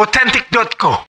[0.00, 1.04] authentic.co.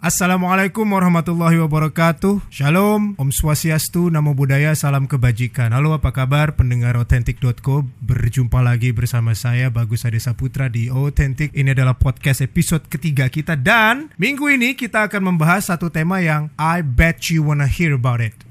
[0.00, 2.48] Assalamualaikum warahmatullahi wabarakatuh.
[2.48, 5.76] Shalom, Om Swastiastu, Namo Buddhaya, Salam Kebajikan.
[5.76, 11.52] Halo apa kabar pendengar Authentic.co Berjumpa lagi bersama saya Bagus Ade Saputra di Authentic.
[11.52, 16.48] Ini adalah podcast episode ketiga kita Dan minggu ini kita akan membahas satu tema yang
[16.56, 18.49] I bet you wanna hear about it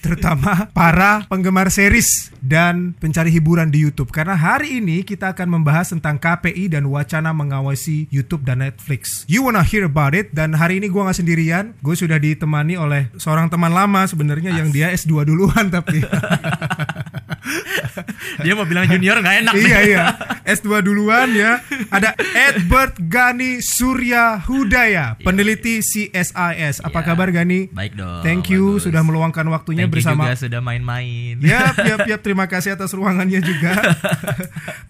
[0.00, 4.10] terutama para penggemar series dan pencari hiburan di YouTube.
[4.10, 9.28] Karena hari ini kita akan membahas tentang KPI dan wacana mengawasi YouTube dan Netflix.
[9.28, 10.32] You wanna hear about it?
[10.32, 14.72] Dan hari ini gue nggak sendirian, gue sudah ditemani oleh seorang teman lama sebenarnya yang
[14.72, 16.02] dia S2 duluan tapi.
[18.44, 19.54] Dia mau bilang junior nggak enak.
[19.56, 20.04] iya iya
[20.56, 27.06] S2 duluan ya ada Edward Gani Surya Hudaya peneliti CSIS apa Iya.
[27.06, 28.20] kabar Gani Baik dong.
[28.20, 28.84] Thank you bagus.
[28.84, 31.34] sudah meluangkan waktunya Thank you bersama juga sudah main-main.
[31.40, 32.20] Yap, yap, yap.
[32.20, 33.72] Terima kasih atas ruangannya juga.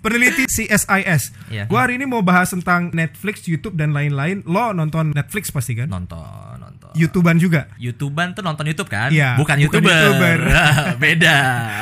[0.01, 1.23] Peneliti CSIS.
[1.49, 1.65] Iya.
[1.67, 4.43] Gua hari ini mau bahas tentang Netflix, YouTube dan lain-lain.
[4.45, 5.87] Lo nonton Netflix pasti kan?
[5.87, 6.50] Nonton.
[6.97, 7.71] YouTubean juga.
[7.77, 9.11] YouTubean tuh nonton YouTube kan?
[9.13, 9.91] Iya, Bukan, bukan YouTuber.
[9.91, 10.39] YouTuber.
[11.03, 11.37] Beda.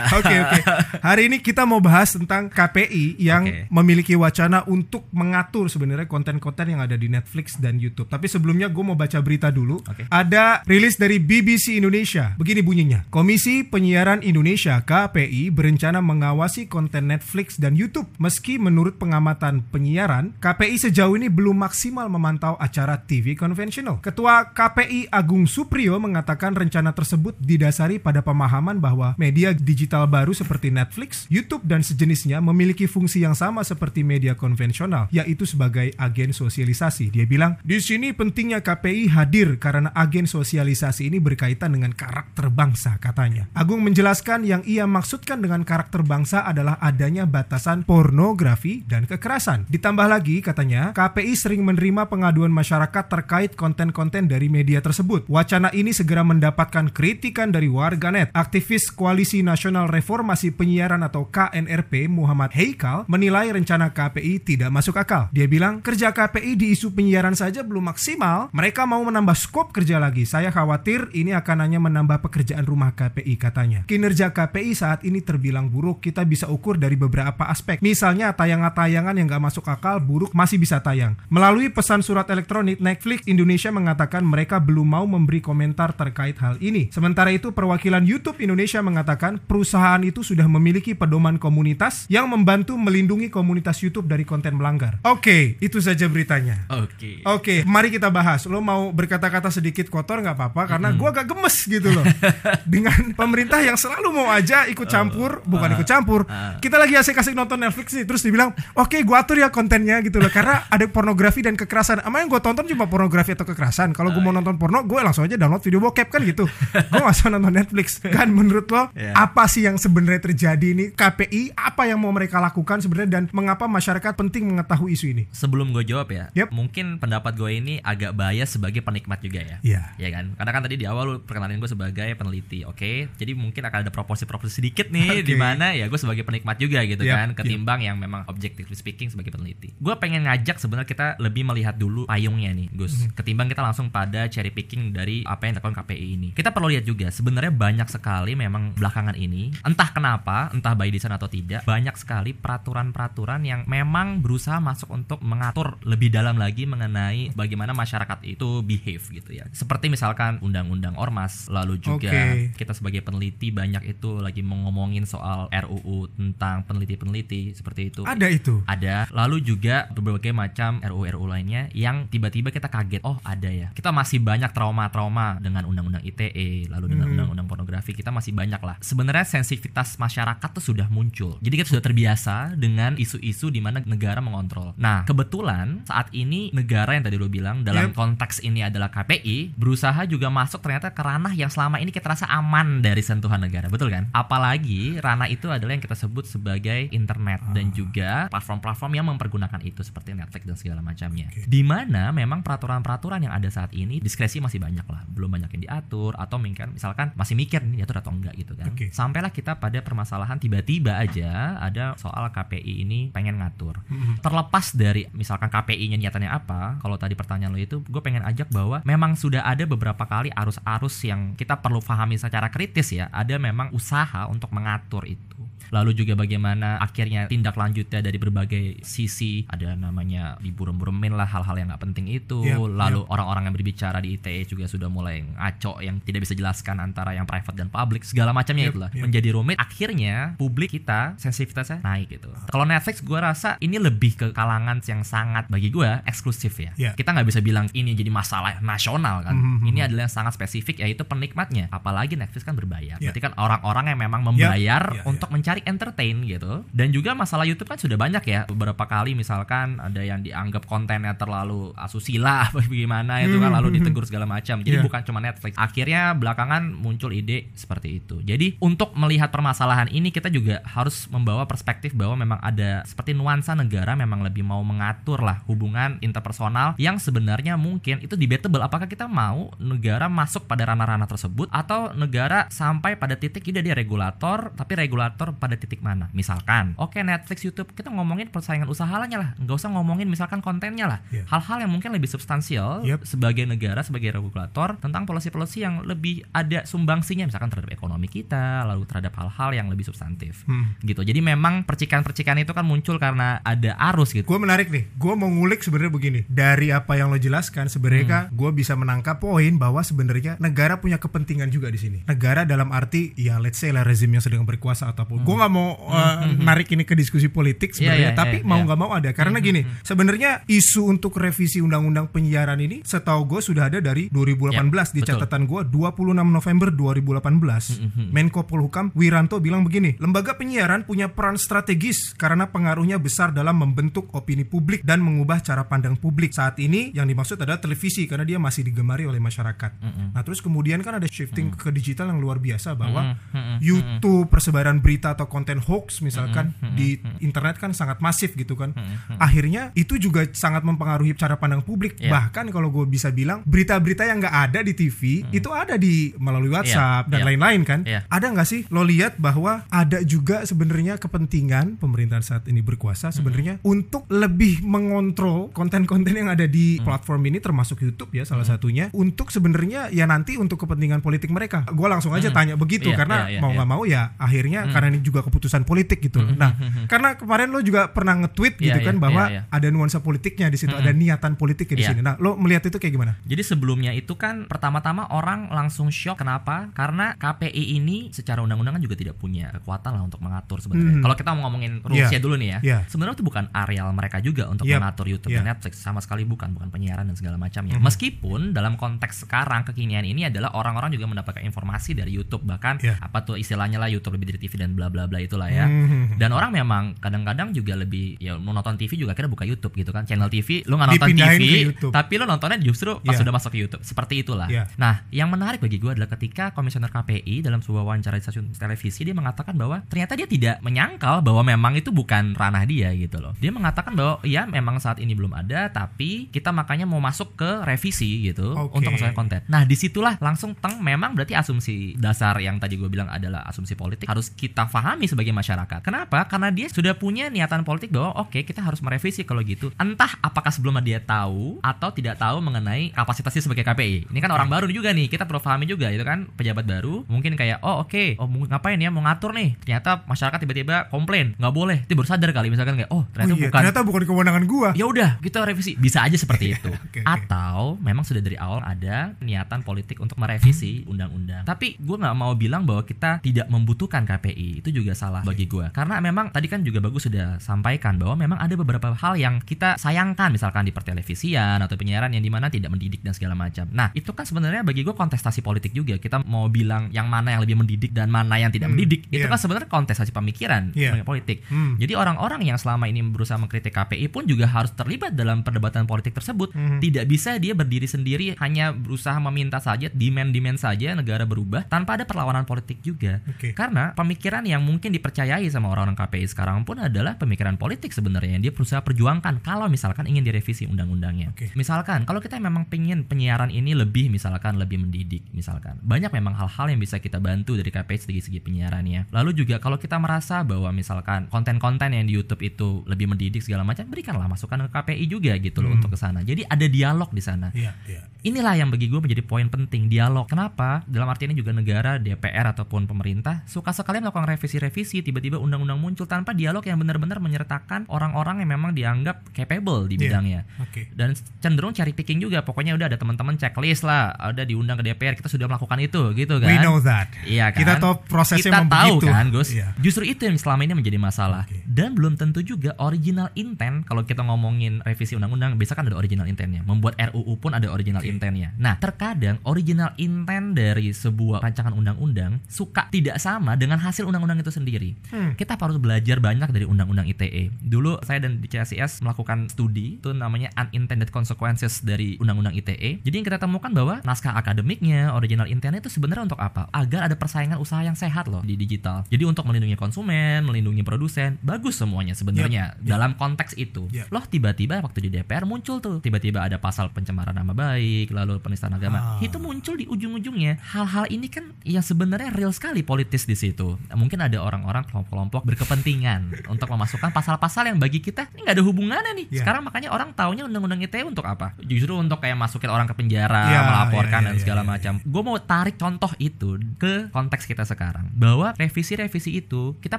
[0.19, 0.61] Oke oke.
[1.05, 3.69] Hari ini kita mau bahas tentang KPI yang Oke.
[3.69, 8.09] memiliki wacana untuk mengatur sebenarnya konten-konten yang ada di Netflix dan YouTube.
[8.09, 9.85] Tapi sebelumnya gue mau baca berita dulu.
[9.85, 10.09] Oke.
[10.09, 12.33] Ada rilis dari BBC Indonesia.
[12.41, 13.05] Begini bunyinya.
[13.13, 18.09] Komisi Penyiaran Indonesia KPI berencana mengawasi konten Netflix dan YouTube.
[18.17, 24.01] Meski menurut pengamatan penyiaran, KPI sejauh ini belum maksimal memantau acara TV konvensional.
[24.01, 30.75] Ketua KPI Agung Supriyo mengatakan rencana tersebut didasari pada pemahaman bahwa media digital baru seperti
[30.75, 37.15] Netflix, YouTube dan sejenisnya memiliki fungsi yang sama seperti media konvensional, yaitu sebagai agen sosialisasi.
[37.15, 42.97] Dia bilang, di sini pentingnya KPI hadir karena agen sosialisasi ini berkaitan dengan karakter bangsa,
[42.99, 43.47] katanya.
[43.53, 49.69] Agung menjelaskan yang ia maksudkan dengan karakter bangsa adalah adanya batasan pornografi dan kekerasan.
[49.69, 55.29] Ditambah lagi, katanya, KPI sering menerima pengaduan masyarakat terkait konten-konten dari media tersebut.
[55.29, 58.33] Wacana ini segera mendapatkan kritikan dari warganet.
[58.33, 65.29] Aktivis Koalisi Nasional Reformasi Penyiaran atau KNRP Muhammad Heikal menilai rencana KPI tidak masuk akal.
[65.35, 69.99] Dia bilang, kerja KPI di isu penyiaran saja belum maksimal, mereka mau menambah skop kerja
[69.99, 70.23] lagi.
[70.25, 73.81] Saya khawatir ini akan hanya menambah pekerjaan rumah KPI katanya.
[73.91, 77.83] Kinerja KPI saat ini terbilang buruk, kita bisa ukur dari beberapa aspek.
[77.83, 81.19] Misalnya tayangan-tayangan yang nggak masuk akal, buruk masih bisa tayang.
[81.27, 86.91] Melalui pesan surat elektronik, Netflix Indonesia mengatakan mereka belum mau memberi komentar terkait hal ini.
[86.91, 93.33] Sementara itu, perwakilan YouTube Indonesia mengatakan perusahaan itu sudah memiliki pedoman komunitas yang membantu melindungi
[93.33, 94.99] komunitas YouTube dari konten melanggar.
[95.07, 96.67] Oke, itu saja beritanya.
[96.69, 97.23] Oke.
[97.25, 98.45] Oke, mari kita bahas.
[98.51, 102.05] Lo mau berkata-kata sedikit kotor nggak apa-apa karena gua agak gemes gitu loh
[102.73, 106.27] dengan pemerintah yang selalu mau aja ikut campur, bukan ikut campur.
[106.59, 110.31] Kita lagi asik-asik nonton Netflix nih, terus dibilang, oke gua atur ya kontennya gitu loh
[110.33, 112.03] karena ada pornografi dan kekerasan.
[112.03, 113.95] Ama yang gua tonton cuma pornografi atau kekerasan.
[113.95, 116.45] Kalau gua mau nonton porno, gue langsung aja download video bokep kan gitu.
[116.45, 118.05] Gue nggak usah nonton Netflix.
[118.05, 119.17] Kan menurut lo Iya.
[119.17, 120.85] apa sih yang sebenarnya terjadi ini?
[120.93, 125.25] KPI apa yang mau mereka lakukan sebenarnya dan mengapa masyarakat penting mengetahui isu ini?
[125.33, 126.53] Sebelum gue jawab ya, Yep.
[126.53, 129.57] mungkin pendapat gue ini agak bias sebagai penikmat juga ya.
[129.65, 129.83] Iya.
[129.97, 130.37] Ya kan?
[130.37, 133.09] Karena kan tadi di awal lu perkenalin gue sebagai peneliti, oke?
[133.17, 135.25] Jadi mungkin akan ada proporsi-proporsi sedikit nih Oke.
[135.25, 139.09] di mana ya gue sebagai penikmat juga gitu Yap, kan, ketimbang yang memang objectively speaking
[139.09, 139.73] sebagai peneliti.
[139.79, 143.07] Gue pengen ngajak sebenarnya kita lebih melihat dulu payungnya nih, Gus.
[143.07, 143.15] Mhm.
[143.15, 146.29] Ketimbang kita langsung pada cherry picking dari apa yang dilakukan KPI ini.
[146.35, 151.15] Kita perlu lihat juga sebenarnya banyak sekali memang belakangan ini, entah kenapa, entah by design
[151.15, 157.31] atau tidak, banyak sekali peraturan-peraturan yang memang berusaha masuk untuk mengatur lebih dalam lagi mengenai
[157.39, 159.47] bagaimana masyarakat itu behave gitu ya.
[159.55, 162.59] Seperti misalkan undang-undang ormas, lalu juga Oke.
[162.59, 168.03] kita sebagai peneliti banyak itu lagi ngomongin soal RUU tentang peneliti-peneliti seperti itu.
[168.03, 168.65] Ada itu.
[168.67, 173.69] Ada, lalu juga berbagai macam RUU-RUU lainnya yang tiba-tiba kita kaget, oh ada ya.
[173.77, 177.13] Kita masih banyak trauma-trauma dengan undang-undang ITE, lalu dengan Mhm.
[177.17, 178.77] undang-undang pornografi, kita masih banyak lah.
[178.81, 181.37] Sebenarnya sensitivitas masyarakat tuh sudah muncul.
[181.41, 184.75] Jadi kita sudah terbiasa dengan isu-isu di mana negara mengontrol.
[184.77, 187.97] Nah, kebetulan saat ini negara yang tadi lo bilang dalam Yep.
[187.97, 192.27] konteks ini adalah KPI berusaha juga masuk ternyata ke ranah yang selama ini kita rasa
[192.29, 194.09] aman dari sentuhan negara, betul kan?
[194.13, 199.83] Apalagi ranah itu adalah yang kita sebut sebagai internet dan juga platform-platform yang mempergunakan itu
[199.83, 201.29] seperti Netflix dan segala macamnya.
[201.33, 201.45] Oke.
[201.47, 205.63] Di mana memang peraturan-peraturan yang ada saat ini diskresi masih banyak lah, belum banyak yang
[205.69, 208.71] diatur atau mungkin misalkan masih mikir nih diatur atau enggak gitu kan.
[208.73, 208.91] Oke.
[208.91, 213.81] Sampailah kita pada permasalahan tiba-tiba aja ada soal KPI ini pengen ngatur.
[214.21, 218.83] Terlepas dari misalkan KPI-nya niatannya apa, kalau tadi pertanyaan lo itu gue pengen ajak bahwa
[218.83, 223.71] memang sudah ada beberapa kali arus-arus yang kita perlu pahami secara kritis ya, ada memang
[223.75, 225.39] usaha untuk mengatur itu.
[225.71, 229.45] Lalu juga bagaimana akhirnya tindak lanjutnya dari berbagai sisi.
[229.49, 232.45] Ada namanya diburem-buremin lah hal-hal yang nggak penting itu.
[232.45, 236.81] Yap, lalu orang-orang yang berbicara di ITE juga sudah mulai ngaco yang tidak bisa jelaskan
[236.81, 238.91] antara yang private dan public segala macamnya Yap, itulah.
[238.93, 239.05] yap.
[239.09, 242.31] menjadi rumit akhirnya publik kita sensitivitasnya naik gitu.
[242.49, 246.73] Kalau Netflix gue rasa ini lebih ke kalangan yang sangat bagi gue eksklusif ya.
[246.79, 246.93] Ya.
[246.95, 249.35] kita nggak bisa bilang ini jadi masalah nasional kan.
[249.35, 249.67] Mhm.
[249.69, 251.69] ini adalah yang sangat spesifik yaitu penikmatnya.
[251.71, 252.97] Apalagi Netflix kan berbayar.
[252.99, 253.11] Ya.
[253.11, 256.63] berarti kan orang-orang yang memang membayar Ya, ya, untuk mencari entertain gitu.
[256.71, 258.41] Dan juga masalah YouTube kan sudah banyak ya.
[258.47, 264.05] Beberapa kali misalkan ada yang dianggap kontennya terlalu asusila apa gimana itu kan lalu ditegur
[264.05, 264.61] segala macam.
[264.61, 264.85] Jadi Ya.
[264.85, 265.57] bukan cuma Netflix.
[265.57, 268.21] Akhirnya belakangan muncul ide seperti itu.
[268.21, 273.55] Jadi untuk melihat permasalahan ini kita juga harus membawa perspektif bahwa memang ada seperti nuansa
[273.55, 278.61] negara memang lebih mau mengatur lah hubungan interpersonal yang sebenarnya mungkin itu debatable.
[278.61, 283.73] Apakah kita mau negara masuk pada ranah-ranah tersebut atau negara sampai pada titik tidak dia
[283.73, 289.31] regulator tapi regulator pada titik mana misalkan oke Netflix YouTube kita ngomongin persaingan usahanya lah
[289.39, 291.25] nggak usah ngomongin misalkan kontennya lah Iya.
[291.27, 293.07] hal-hal yang mungkin lebih substansial Yep.
[293.07, 298.85] sebagai negara sebagai regulator tentang polisi-polisi yang lebih ada sumbangsinya misalkan terhadap ekonomi kita lalu
[298.85, 300.75] terhadap hal-hal yang lebih substantif Hmm.
[300.81, 305.15] gitu jadi memang percikan-percikan itu kan muncul karena ada arus gitu Gue menarik nih, gue
[305.15, 306.21] mau ngulik sebenarnya begini.
[306.27, 308.35] Dari apa yang lo jelaskan, sebenarnya Hmm.
[308.35, 311.99] Gue bisa menangkap poin bahwa sebenarnya negara punya kepentingan juga di sini.
[312.03, 315.23] Negara dalam arti ya let's say lah rezim yang sedang berkuasa ataupun.
[315.23, 317.87] Gue nggak mau uh, narik ini ke diskusi politik Hmm.
[317.87, 318.65] Iya, sebenarnya, iya, tapi iya, mau iya.
[318.67, 319.11] nggak mau ada.
[319.15, 324.95] Karena gini, sebenarnya isu untuk revisi undang-undang penyiaran ini, setahu gue sudah ada dari 2018
[324.95, 325.25] di Ya, betul.
[325.25, 328.11] catatan gue 26 November 2018.
[328.11, 334.11] Menko Polhukam Wiranto bilang begini, lembaga penyiaran punya peran strategis karena pengaruhnya besar dalam membentuk
[334.13, 336.35] opini publik dan mengubah cara pandang publik.
[336.35, 339.71] Saat ini yang dimaksud adalah televisi karena dia masih digemari oleh masyarakat.
[340.13, 343.15] Nah, terus kemudian kan ada shifting ke digital yang luar biasa bahwa
[343.63, 348.75] YouTube persebaran berita atau konten hoax misalkan di internet kan sangat masif gitu kan.
[349.17, 351.97] Akhirnya itu juga sangat mempengaruhi cara pandang publik.
[352.03, 352.11] Iya.
[352.11, 356.51] Bahkan kalau gue bisa bilang berita-berita yang nggak ada di TV itu ada di melalui
[356.51, 357.27] WhatsApp dan iya.
[357.33, 357.81] lain-lain kan.
[357.87, 358.01] Iya.
[358.11, 363.63] Ada nggak sih lo lihat bahwa ada juga sebenarnya kepentingan pemerintahan saat ini berkuasa sebenarnya
[363.63, 369.31] untuk lebih mengontrol konten-konten yang ada di platform ini termasuk YouTube ya salah satunya untuk
[369.31, 371.63] sebenarnya ya nanti untuk kepentingan politik mereka.
[371.71, 374.89] Gue langsung aja tanya begitu Iya, karena iya, iya, mau nggak mau ya akhirnya karena
[374.95, 376.33] ini juga keputusan politik gitu loh.
[376.35, 376.55] Nah,
[376.87, 379.43] karena kemarin lo juga pernah nge-tweet Iya, gitu iya, kan bahwa iya, iya.
[379.51, 381.91] ada nuansa politiknya di situ, ada niatan politiknya di Iya.
[381.93, 382.01] sini.
[382.03, 383.13] Nah, lo melihat itu kayak gimana?
[383.25, 386.71] Jadi sebelumnya itu kan pertama-tama orang langsung shock kenapa?
[386.73, 390.99] Karena KPI ini secara undang-undang kan juga tidak punya kekuatan lah untuk mengatur sebenarnya.
[390.99, 391.03] Hmm.
[391.03, 392.23] Kalau kita mau ngomongin rulesnya Iya.
[392.23, 392.79] dulu nih ya, Iya.
[392.87, 394.79] sebenarnya itu bukan areal mereka juga untuk Yap.
[394.79, 395.41] mengatur YouTube Iya.
[395.43, 397.79] dan Netflix sama sekali bukan, bukan penyiaran dan segala macamnya.
[397.79, 397.85] Mhm.
[397.85, 403.01] Meskipun dalam konteks sekarang kekinian ini adalah orang-orang juga mendapatkan informasi dari YouTube bahkan Iya.
[403.01, 405.65] apa tuh istilahnya lah YouTube lebih dari TV dan bla bla bla itulah ya.
[405.67, 406.15] Hmm.
[406.21, 409.91] Dan orang memang kadang-kadang juga lebih ya mau nonton TV juga kira buka YouTube gitu
[409.91, 410.05] kan.
[410.05, 411.55] Channel TV lu nggak nonton Dipindahin TV
[411.89, 413.21] tapi lu nontonnya justru pas Iya.
[413.25, 413.83] sudah masuk ke YouTube.
[413.83, 414.49] Seperti itulah.
[414.49, 414.69] Iya.
[414.77, 419.03] Nah, yang menarik bagi gue adalah ketika komisioner KPI dalam sebuah wawancara di stasiun televisi
[419.03, 423.33] dia mengatakan bahwa ternyata dia tidak menyangkal bahwa memang itu bukan ranah dia gitu loh.
[423.41, 427.65] Dia mengatakan bahwa ya memang saat ini belum ada tapi kita makanya mau masuk ke
[427.65, 428.83] revisi gitu Oke.
[428.83, 429.41] untuk masalah konten.
[429.49, 433.79] Nah, di situlah langsung teng memang berarti asumsi dasar yang tadi gue bilang adalah asumsi
[433.79, 434.67] politik harus kita
[434.99, 435.79] pahami sebagai masyarakat.
[435.79, 436.27] Kenapa?
[436.27, 439.71] Karena dia sudah punya niatan politik bahwa oke kita harus merevisi kalau gitu.
[439.79, 444.11] Entah apakah sebelumnya dia tahu atau tidak tahu mengenai kapasitasnya sebagai KPI.
[444.11, 447.07] Ini kan orang baru juga nih, kita perlu pahami juga itu kan pejabat baru.
[447.07, 449.55] Mungkin kayak oh oke, oh mau ngapain ya mau ngatur nih.
[449.63, 451.79] Ternyata masyarakat tiba-tiba komplain, nggak boleh.
[451.87, 454.69] Dia baru sadar kali misalkan kayak oh ternyata Oh iya, bukan ternyata bukan kewenangan gua.
[454.75, 457.07] ya udah kita revisi bisa aja seperti itu Oke, oke.
[457.07, 462.33] atau memang sudah dari awal ada niatan politik untuk merevisi undang-undang tapi gue nggak mau
[462.33, 466.63] bilang bahwa kita tidak membutuhkan KPI itu juga salah bagi gue karena memang tadi kan
[466.63, 471.59] juga bagus sudah sampaikan bahwa memang ada beberapa hal yang kita sayangkan misalkan di pertelevisian
[471.59, 474.83] atau penyiaran yang di mana tidak mendidik dan segala macam nah itu kan sebenarnya bagi
[474.83, 478.51] gue kontestasi politik juga kita mau bilang yang mana yang lebih mendidik dan mana yang
[478.51, 479.33] tidak Hmm, mendidik itu iya.
[479.33, 480.93] kan sebenarnya kontestasi pemikiran Iya.
[480.93, 481.81] pemikiran politik Hmm.
[481.81, 486.13] jadi orang-orang yang selama ini berusaha mengkritik KPI pun juga harus terlibat dalam perdebatan politik
[486.13, 486.53] tersebut.
[486.53, 486.79] Mhm.
[486.79, 492.05] Tidak bisa dia berdiri sendiri hanya berusaha meminta saja demand-demand saja negara berubah tanpa ada
[492.05, 493.25] perlawanan politik juga.
[493.25, 493.57] Oke.
[493.57, 498.45] Karena pemikiran yang mungkin dipercayai sama orang-orang KPI sekarang pun adalah pemikiran politik sebenarnya yang
[498.45, 501.33] dia berusaha perjuangkan kalau misalkan ingin direvisi undang-undangnya.
[501.33, 501.49] Oke.
[501.57, 505.81] Misalkan kalau kita memang pengen penyiaran ini lebih misalkan lebih mendidik misalkan.
[505.81, 509.09] Banyak memang hal-hal yang bisa kita bantu dari KPI segi-segi penyiarannya.
[509.09, 513.65] Lalu juga kalau kita merasa bahwa misalkan konten-konten yang di YouTube itu lebih mendidik segala
[513.65, 515.81] macam, berikanlah masukan ke KPI juga gitu loh Hmm.
[515.81, 516.21] untuk ke sana.
[516.21, 517.49] Jadi ada dialog di sana.
[517.55, 518.03] Iya, iya.
[518.27, 520.27] Inilah yang bagi gue menjadi poin penting dialog.
[520.27, 520.83] Kenapa?
[520.91, 525.79] Dalam arti ini juga negara, DPR ataupun pemerintah suka sekali melakukan revisi revisi-revisi tiba-tiba undang-undang
[525.79, 530.03] muncul tanpa dialog yang benar-benar menyertakan orang-orang yang memang dianggap capable di Iya.
[530.05, 530.41] bidangnya.
[530.61, 530.91] Oke.
[530.93, 532.43] Dan cenderung cari picking juga.
[532.43, 536.35] Pokoknya udah ada teman-teman checklist lah, ada diundang ke DPR, kita sudah melakukan itu gitu
[536.39, 536.49] kan.
[536.49, 537.09] We know that.
[537.23, 537.59] Iya kan?
[537.59, 539.07] Kita tahu prosesnya Kita memang tahu begitu.
[539.09, 539.49] kan, Gus.
[539.55, 539.67] Iya.
[539.79, 541.47] Justru itu yang selama ini menjadi masalah.
[541.47, 541.63] Oke.
[541.65, 546.27] Dan belum tentu juga original intent kalau kita ngomongin revisi undang-undang, biasa kan ada original
[546.27, 546.65] intentnya.
[546.65, 548.11] Membuat RUU pun ada original Oke.
[548.11, 548.51] intentnya.
[548.59, 554.48] Nah, terkadang original intent dari sebuah rancangan undang-undang suka tidak sama dengan hasil undang-undang itu
[554.53, 554.99] sendiri.
[555.11, 555.35] Hmm.
[555.35, 557.53] Kita harus belajar banyak dari undang-undang ITE.
[557.61, 563.03] Dulu saya dan di CSIS melakukan studi itu namanya unintended consequences dari undang-undang ITE.
[563.03, 566.71] Jadi yang kita temukan bahwa naskah akademiknya, original intentnya itu sebenarnya untuk apa?
[566.73, 569.05] Agar ada persaingan usaha yang sehat loh di digital.
[569.09, 572.89] Jadi untuk melindungi konsumen, melindungi produsen, bagus semuanya sebenarnya Yep, yep.
[572.89, 573.87] dalam konteks itu.
[573.93, 574.11] Yep.
[574.11, 578.75] Loh tiba-tiba waktu di DPR muncul tuh, tiba-tiba ada pasal pencemaran nama baik, lalu penistaan
[578.75, 578.99] agama.
[578.99, 579.19] Ah.
[579.23, 580.59] Itu muncul di ujung-ujungnya.
[580.63, 583.79] Hal-hal ini kan yang sebenarnya real sekali politis di situ.
[583.93, 586.21] Mungkin ada orang-orang kelompok-kelompok berkepentingan
[586.53, 589.27] untuk memasukkan pasal-pasal yang bagi kita ini nggak ada hubungannya nih.
[589.29, 589.39] Yeah.
[589.43, 591.55] Sekarang makanya orang taunya undang-undang ITE untuk apa?
[591.61, 594.93] Justru untuk kayak masukin orang ke penjara, Yeah, melaporkan yeah, dan yeah, segala yeah, macam.
[595.03, 599.99] Gue mau tarik contoh itu ke konteks kita sekarang bahwa revisi-revisi itu kita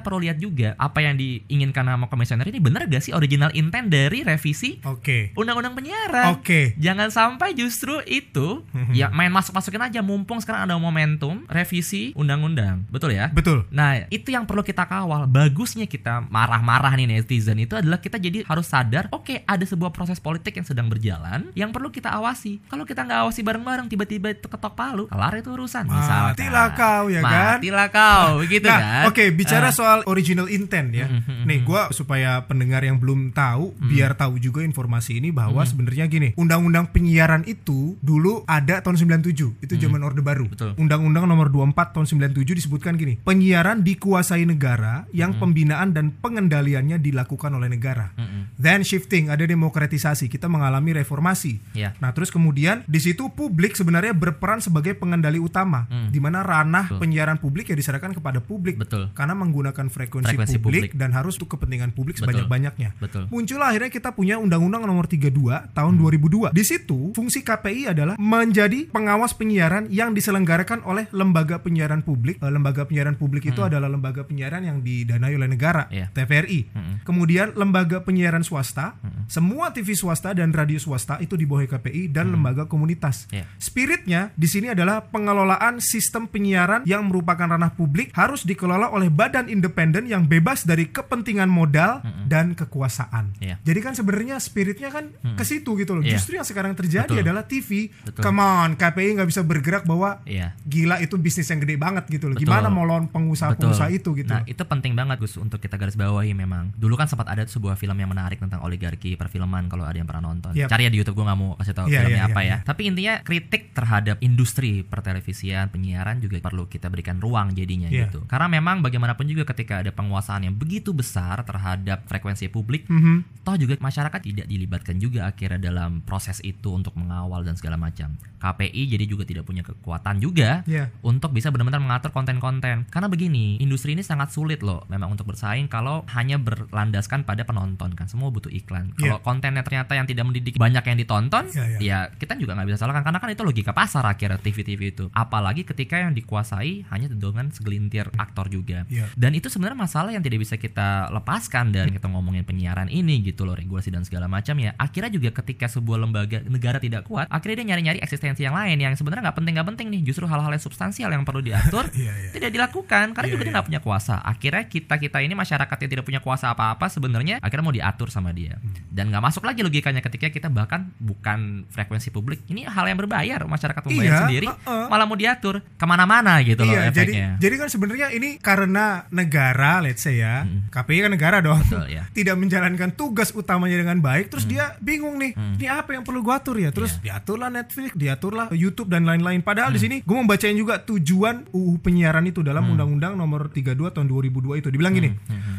[0.00, 4.22] perlu lihat juga apa yang diinginkan sama komisioner ini benar gak sih original intent dari
[4.22, 5.34] revisi Oke.
[5.36, 6.38] undang-undang penyiaran.
[6.38, 6.74] Oke.
[6.80, 8.92] Jangan sampai justru itu Mhm.
[8.94, 12.86] ya main masuk-masukin aja mumpung sekarang ada momentum revisi undang-undang.
[12.88, 13.28] Betul ya?
[13.34, 13.66] Betul.
[13.74, 15.26] Nah, itu yang perlu kita kawal.
[15.26, 20.22] Bagusnya kita marah-marah nih netizen itu adalah kita jadi harus sadar, oke, ada sebuah proses
[20.22, 22.62] politik yang sedang berjalan yang perlu kita awasi.
[22.70, 25.90] Kalau kita nggak awasi bareng-bareng, tiba-tiba itu ketok palu, kelar itu urusan.
[25.90, 27.58] Matilah kau, ya kan?
[27.58, 29.04] Matilah kau, begitu nah, kan?
[29.10, 29.74] oke bicara Ah.
[29.74, 31.06] soal original intent ya.
[31.10, 35.64] Mhm, mhm, Nih, gua supaya pendengar yang belum tahu biar tahu juga informasi ini bahwa
[35.66, 40.46] sebenarnya gini, undang-undang penyiaran itu dulu ada tahun 97, itu zaman Orde Baru.
[40.76, 47.50] Undang-undang nomor 24 tahun 97 disebutkan gini, penyiaran dikuasai negara yang pembinaan dan pengendaliannya dilakukan
[47.50, 48.12] oleh negara.
[48.14, 48.54] Mm-mm.
[48.56, 51.60] Then shifting, ada demokratisasi, kita mengalami reformasi.
[51.72, 51.96] Ya.
[51.98, 56.10] Nah, terus kemudian di situ publik sebenarnya berperan sebagai pengendali utama, Hmm.
[56.10, 56.98] di mana ranah Betul.
[57.00, 58.76] penyiaran publik ya diserahkan kepada publik.
[58.76, 59.08] Betul.
[59.14, 60.98] Karena menggunakan frekuensi, Frekuensi publik, publik.
[60.98, 62.98] dan harus untuk kepentingan publik sebanyak-banyaknya.
[62.98, 63.30] Betul.
[63.30, 66.02] Muncul akhirnya kita punya Undang-Undang Nomor 32 tahun Hmm.
[66.02, 66.48] 2002.
[66.50, 72.36] Di situ fungsi KPI adalah menjadi pengawas penyiaran yang diselenggarakan oleh lembaga penyiaran publik.
[72.36, 75.94] Eh, Lembaga penyiaran publik itu adalah lembaga penyiaran yang didanai oleh negara, Hmm.
[75.94, 76.06] Iya.
[76.10, 76.60] TVRI.
[76.70, 76.94] Mm-mm.
[77.02, 79.24] Kemudian lembaga penyiaran swasta, Hmm.
[79.26, 83.30] semua TV swasta dan radio swasta itu di bawah KPI dan lembaga komunitas.
[83.30, 83.46] Iya.
[83.56, 89.46] Spiritnya di sini adalah pengelolaan sistem penyiaran yang merupakan ranah publik harus dikelola oleh badan
[89.46, 93.38] independen yang bebas dari kepentingan modal dan kekuasaan.
[93.38, 93.62] Iya.
[93.62, 96.02] Jadi kan sebenarnya spiritnya kan ke situ gitu loh.
[96.02, 96.16] Iya.
[96.16, 97.22] Justru yang sekarang terjadi Betul.
[97.22, 97.92] adalah TV.
[98.02, 98.22] Betul.
[98.22, 100.56] Come on, KPI nggak bisa bergerak bahwa Iya.
[100.60, 102.34] gila itu bisnis yang gede banget gitu loh.
[102.34, 102.48] Betul.
[102.48, 104.30] Gimana mau lawan pengusaha-pengusaha itu gitu.
[104.30, 106.70] Nah, itu penting banget Gus untuk kita garis bawahi memang.
[106.78, 110.30] Dulu kan sempat ada sebuah film yang menarik tentang oligarki perfilman kalau ada yang pernah
[110.30, 110.54] nonton.
[110.54, 110.68] Yep.
[110.68, 112.56] Cari ya di YouTube gue nggak mau kasih tahu Iya, filmnya iya, apa iya, ya.
[112.62, 118.12] Tapi intinya kritik terhadap industri pertelevisian, penyiaran juga perlu kita berikan ruang jadinya Iya.
[118.12, 118.28] gitu.
[118.28, 123.42] Karena memang bagaimanapun juga ketika ada penguasaan yang begitu besar terhadap frekuensi publik, Mhm.
[123.42, 128.12] toh juga masyarakat tidak dilibatkan juga akhirnya dalam proses itu untuk mengawal dan segala macam.
[128.36, 130.92] KPI jadi juga tidak punya kekuatan juga Iya.
[131.00, 132.84] untuk bisa benar-benar mengatur konten-konten.
[132.92, 137.96] Karena begini, industri ini sangat sulit loh memang untuk bersaing kalau hanya berlandaskan pada penonton
[137.96, 138.04] kan.
[138.04, 138.92] Semua butuh iklan.
[139.00, 139.16] Iya.
[139.16, 141.78] Kalau kontennya ternyata yang tidak mendidik banyak yang ditonton, Iya, iya.
[141.80, 145.04] ya kita juga nggak bisa salahkan karena kan itu logika pasar akhirnya TV-TV itu.
[145.10, 148.84] Apalagi ketika yang dikuasai hanya dengan segelintir aktor juga.
[148.90, 149.08] Iya.
[149.16, 153.48] Dan itu sebenarnya masalah yang tidak bisa kita lepaskan dari kita ngomongin penyiaran ini gitu
[153.48, 154.76] loh, regulasi dan segala macam ya.
[154.76, 158.92] Akhirnya juga ketika sebuah lembaga negara tidak kuat, akhirnya dia nyari-nyari eksistensi yang lain yang
[158.94, 160.02] sebenarnya nggak penting nggak penting nih.
[160.02, 162.30] Justru hal-hal yang substansial yang perlu diatur Iya, iya.
[162.32, 163.56] tidak dilakukan karena Iya, juga dia iya.
[163.60, 164.18] nggak punya kuasa.
[164.20, 168.30] Akhirnya kita kita ini masyarakat yang tidak punya kuasa apa-apa sebenarnya akhirnya mau diatur sama
[168.30, 168.74] dia Hmm.
[168.90, 173.46] dan nggak masuk lagi logikanya ketika kita bahkan bukan frekuensi publik ini hal yang berbayar
[173.46, 174.86] masyarakat membayar Iya, sendiri uh-uh.
[174.86, 177.30] malah mau diatur ke mana-mana gitu loh Iya, jadi efeknya.
[177.38, 180.66] jadi kan sebenarnya ini karena negara, let's say ya, Mm.
[180.68, 182.08] KPI kan negara dong, Betul, ya.
[182.10, 184.50] tidak menjalankan tugas utamanya dengan baik, terus Mm.
[184.50, 187.20] dia bingung nih, ini apa yang perlu gua atur ya, terus Iya.
[187.20, 189.40] diaturlah Netflix, diaturlah YouTube dan lain-lain.
[189.40, 189.76] Padahal Mm.
[189.76, 192.70] di sini gue mau bacain juga tujuan UU penyiaran itu dalam Mm.
[192.74, 195.10] Undang-Undang Nomor 32 Tahun 2002 itu, dibilang gini,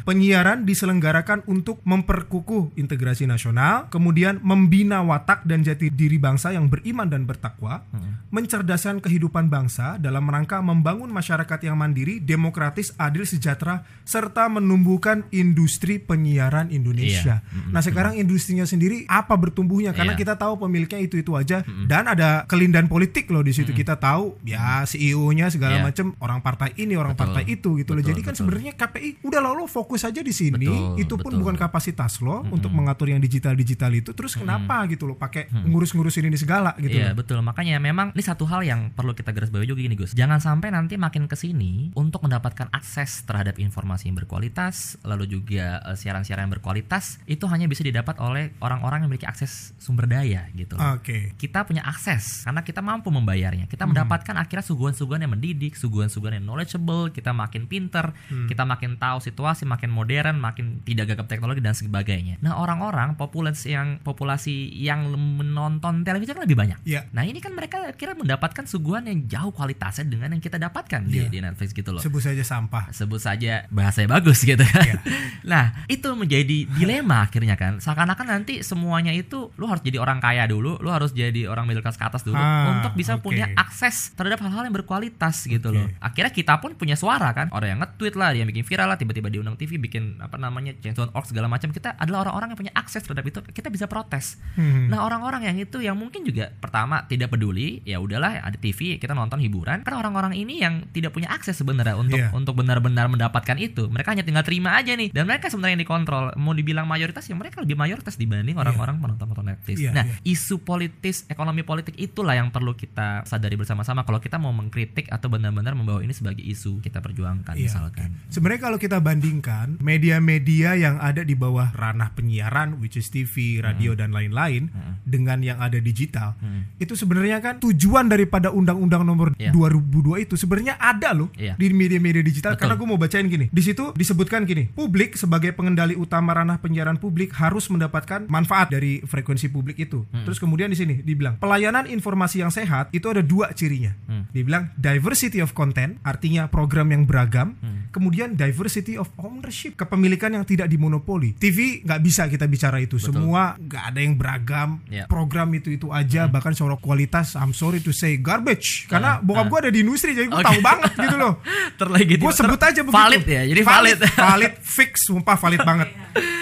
[0.04, 7.08] penyiaran diselenggarakan untuk memperkukuh integrasi nasional, kemudian membina watak dan jati diri bangsa yang beriman
[7.08, 7.86] dan bertakwa,
[8.32, 16.00] mencerdaskan kehidupan bangsa dalam rangka membangun masyarakat yang mandiri, demokratis, adil, sejahtera, serta menumbuhkan industri
[16.00, 17.44] penyiaran Indonesia.
[17.44, 17.70] Iya.
[17.76, 19.92] Nah sekarang industrinya sendiri apa bertumbuhnya?
[19.92, 20.22] Karena Iya.
[20.24, 24.40] kita tahu pemiliknya itu itu aja dan ada kelindan politik loh di situ kita tahu
[24.48, 25.84] ya CEO-nya segala Iya.
[25.92, 27.24] macam orang partai ini orang Betul.
[27.28, 28.02] partai itu gitu loh.
[28.02, 31.32] Betul, Jadi kan sebenarnya KPI udah lo lo fokus aja di sini Betul, itu pun
[31.32, 31.40] betul.
[31.42, 36.26] bukan kapasitas lo untuk mengatur yang digital digital itu terus kenapa gitu loh pakai ngurus-ngurusin
[36.26, 37.20] ini segala gitu Iya loh.
[37.20, 40.38] betul makanya memang ini satu hal yang perlu kita garis bawahi juga gini Gus jangan
[40.38, 45.96] sampai nanti makin ke sini untuk mendapatkan akses terhadap informasi yang berkualitas lalu juga eh,
[45.96, 50.76] siaran-siaran yang berkualitas itu hanya bisa didapat oleh orang-orang yang memiliki akses sumber daya gitu.
[50.78, 51.34] Oke.
[51.36, 53.66] kita punya akses karena kita mampu membayarnya.
[53.66, 58.14] Kita mendapatkan akhirnya suguhan-suguhan yang mendidik, suguhan-suguhan yang knowledgeable, kita makin pinter,
[58.46, 62.38] kita makin tahu situasi, makin modern, makin tidak gagap teknologi dan sebagainya.
[62.40, 66.78] Nah, orang-orang populasi yang populasi yang menonton televisi kan lebih banyak.
[66.84, 67.10] Iya.
[67.10, 71.18] Nah, ini kan mereka kira mendapatkan suguhan yang jauh kualitasnya dengan yang kita dapatkan di,
[71.18, 71.28] Iya.
[71.28, 72.94] di Netflix gitu loh Sebut saja sampah.
[72.94, 74.86] sebut saja bahasanya bagus gitu kan.
[74.86, 74.96] Iya.
[75.42, 77.82] Nah, itu menjadi dilema akhirnya kan.
[77.82, 81.82] Seakan-akan nanti semuanya itu lu harus jadi orang kaya dulu, lu harus jadi orang middle
[81.82, 83.26] class ke atas dulu Ah, untuk bisa oke.
[83.26, 85.78] punya akses terhadap hal-hal yang berkualitas gitu Oke.
[85.78, 85.88] loh.
[85.98, 87.48] Akhirnya kita pun punya suara kan.
[87.50, 90.76] Orang yang nge-tweet lah, dia yang bikin viral lah, tiba-tiba diundang TV bikin apa namanya
[90.80, 91.72] change.org segala macam.
[91.72, 93.40] Kita adalah orang-orang yang punya akses terhadap itu.
[93.52, 94.38] Kita bisa protes.
[94.60, 94.92] Hmm.
[94.92, 99.16] Nah, orang-orang yang itu yang mungkin juga pertama tidak peduli, ya udahlah ada TV, kita
[99.16, 99.82] nonton hiburan.
[99.88, 102.30] Kan orang-orang ini yang tidak punya akses sebenarnya untuk Iya.
[102.36, 103.88] untuk benar-benar mendapatkan itu.
[103.88, 105.10] Mereka hanya tinggal terima aja nih.
[105.14, 106.36] Dan mereka sebenarnya yang dikontrol.
[106.38, 109.78] Mau dibilang mayoritas ya mereka lebih mayoritas dibanding orang-orang penonton-penonton Netflix.
[109.80, 110.16] Iya, nah, iya.
[110.28, 115.30] isu politis, ekonomi politik itulah yang perlu kita sadari bersama-sama kalau kita mau mengkritik atau
[115.32, 118.10] benar-benar membawa ini sebagai isu kita perjuangkan Iya, misalkan.
[118.32, 123.70] Sebenarnya kalau kita bandingkan media-media yang ada di bawah ranah penyiaran, which is TV, Hmm.
[123.72, 124.72] radio dan lain-lain,
[125.04, 126.66] dengan yang ada digital, Hmm.
[126.78, 129.52] itu sebenarnya kan tujuan daripada Undang-Undang Nomor Iya.
[129.52, 131.56] 2002 itu sebenarnya ada loh Iya.
[131.56, 132.56] di media-media digital.
[132.56, 132.62] Betul.
[132.66, 136.98] Karena gue mau bacain gini, di situ disebutkan gini, publik sebagai pengendali utama ranah penyiaran
[136.98, 140.08] publik harus mendapatkan manfaat dari frekuensi publik itu.
[140.10, 140.24] Hmm.
[140.24, 143.92] Terus kemudian di sini dibilang pelayanan informasi yang sehat itu ada dua cirinya.
[144.08, 144.26] Hmm.
[144.32, 147.51] Dibilang diversity of content, artinya program yang beragam.
[147.58, 147.90] Hmm.
[147.92, 151.36] Kemudian diversity of ownership, kepemilikan yang tidak dimonopoli.
[151.36, 152.96] TV nggak bisa kita bicara itu.
[152.96, 153.12] Betul.
[153.12, 154.70] Semua nggak ada yang beragam.
[154.88, 155.04] Ya.
[155.06, 156.26] Program itu itu aja.
[156.26, 158.88] Bahkan secara kualitas, I'm sorry to say garbage.
[158.88, 159.50] Karena Ah, bokap ah.
[159.50, 160.48] gue ada di industri, jadi gue Oke.
[160.48, 161.34] tahu banget gitu loh.
[161.80, 162.96] Terlagi Gue sebut aja begitu.
[162.96, 163.98] Valid ya, jadi valid.
[164.08, 165.90] valid, fix, sumpah valid banget.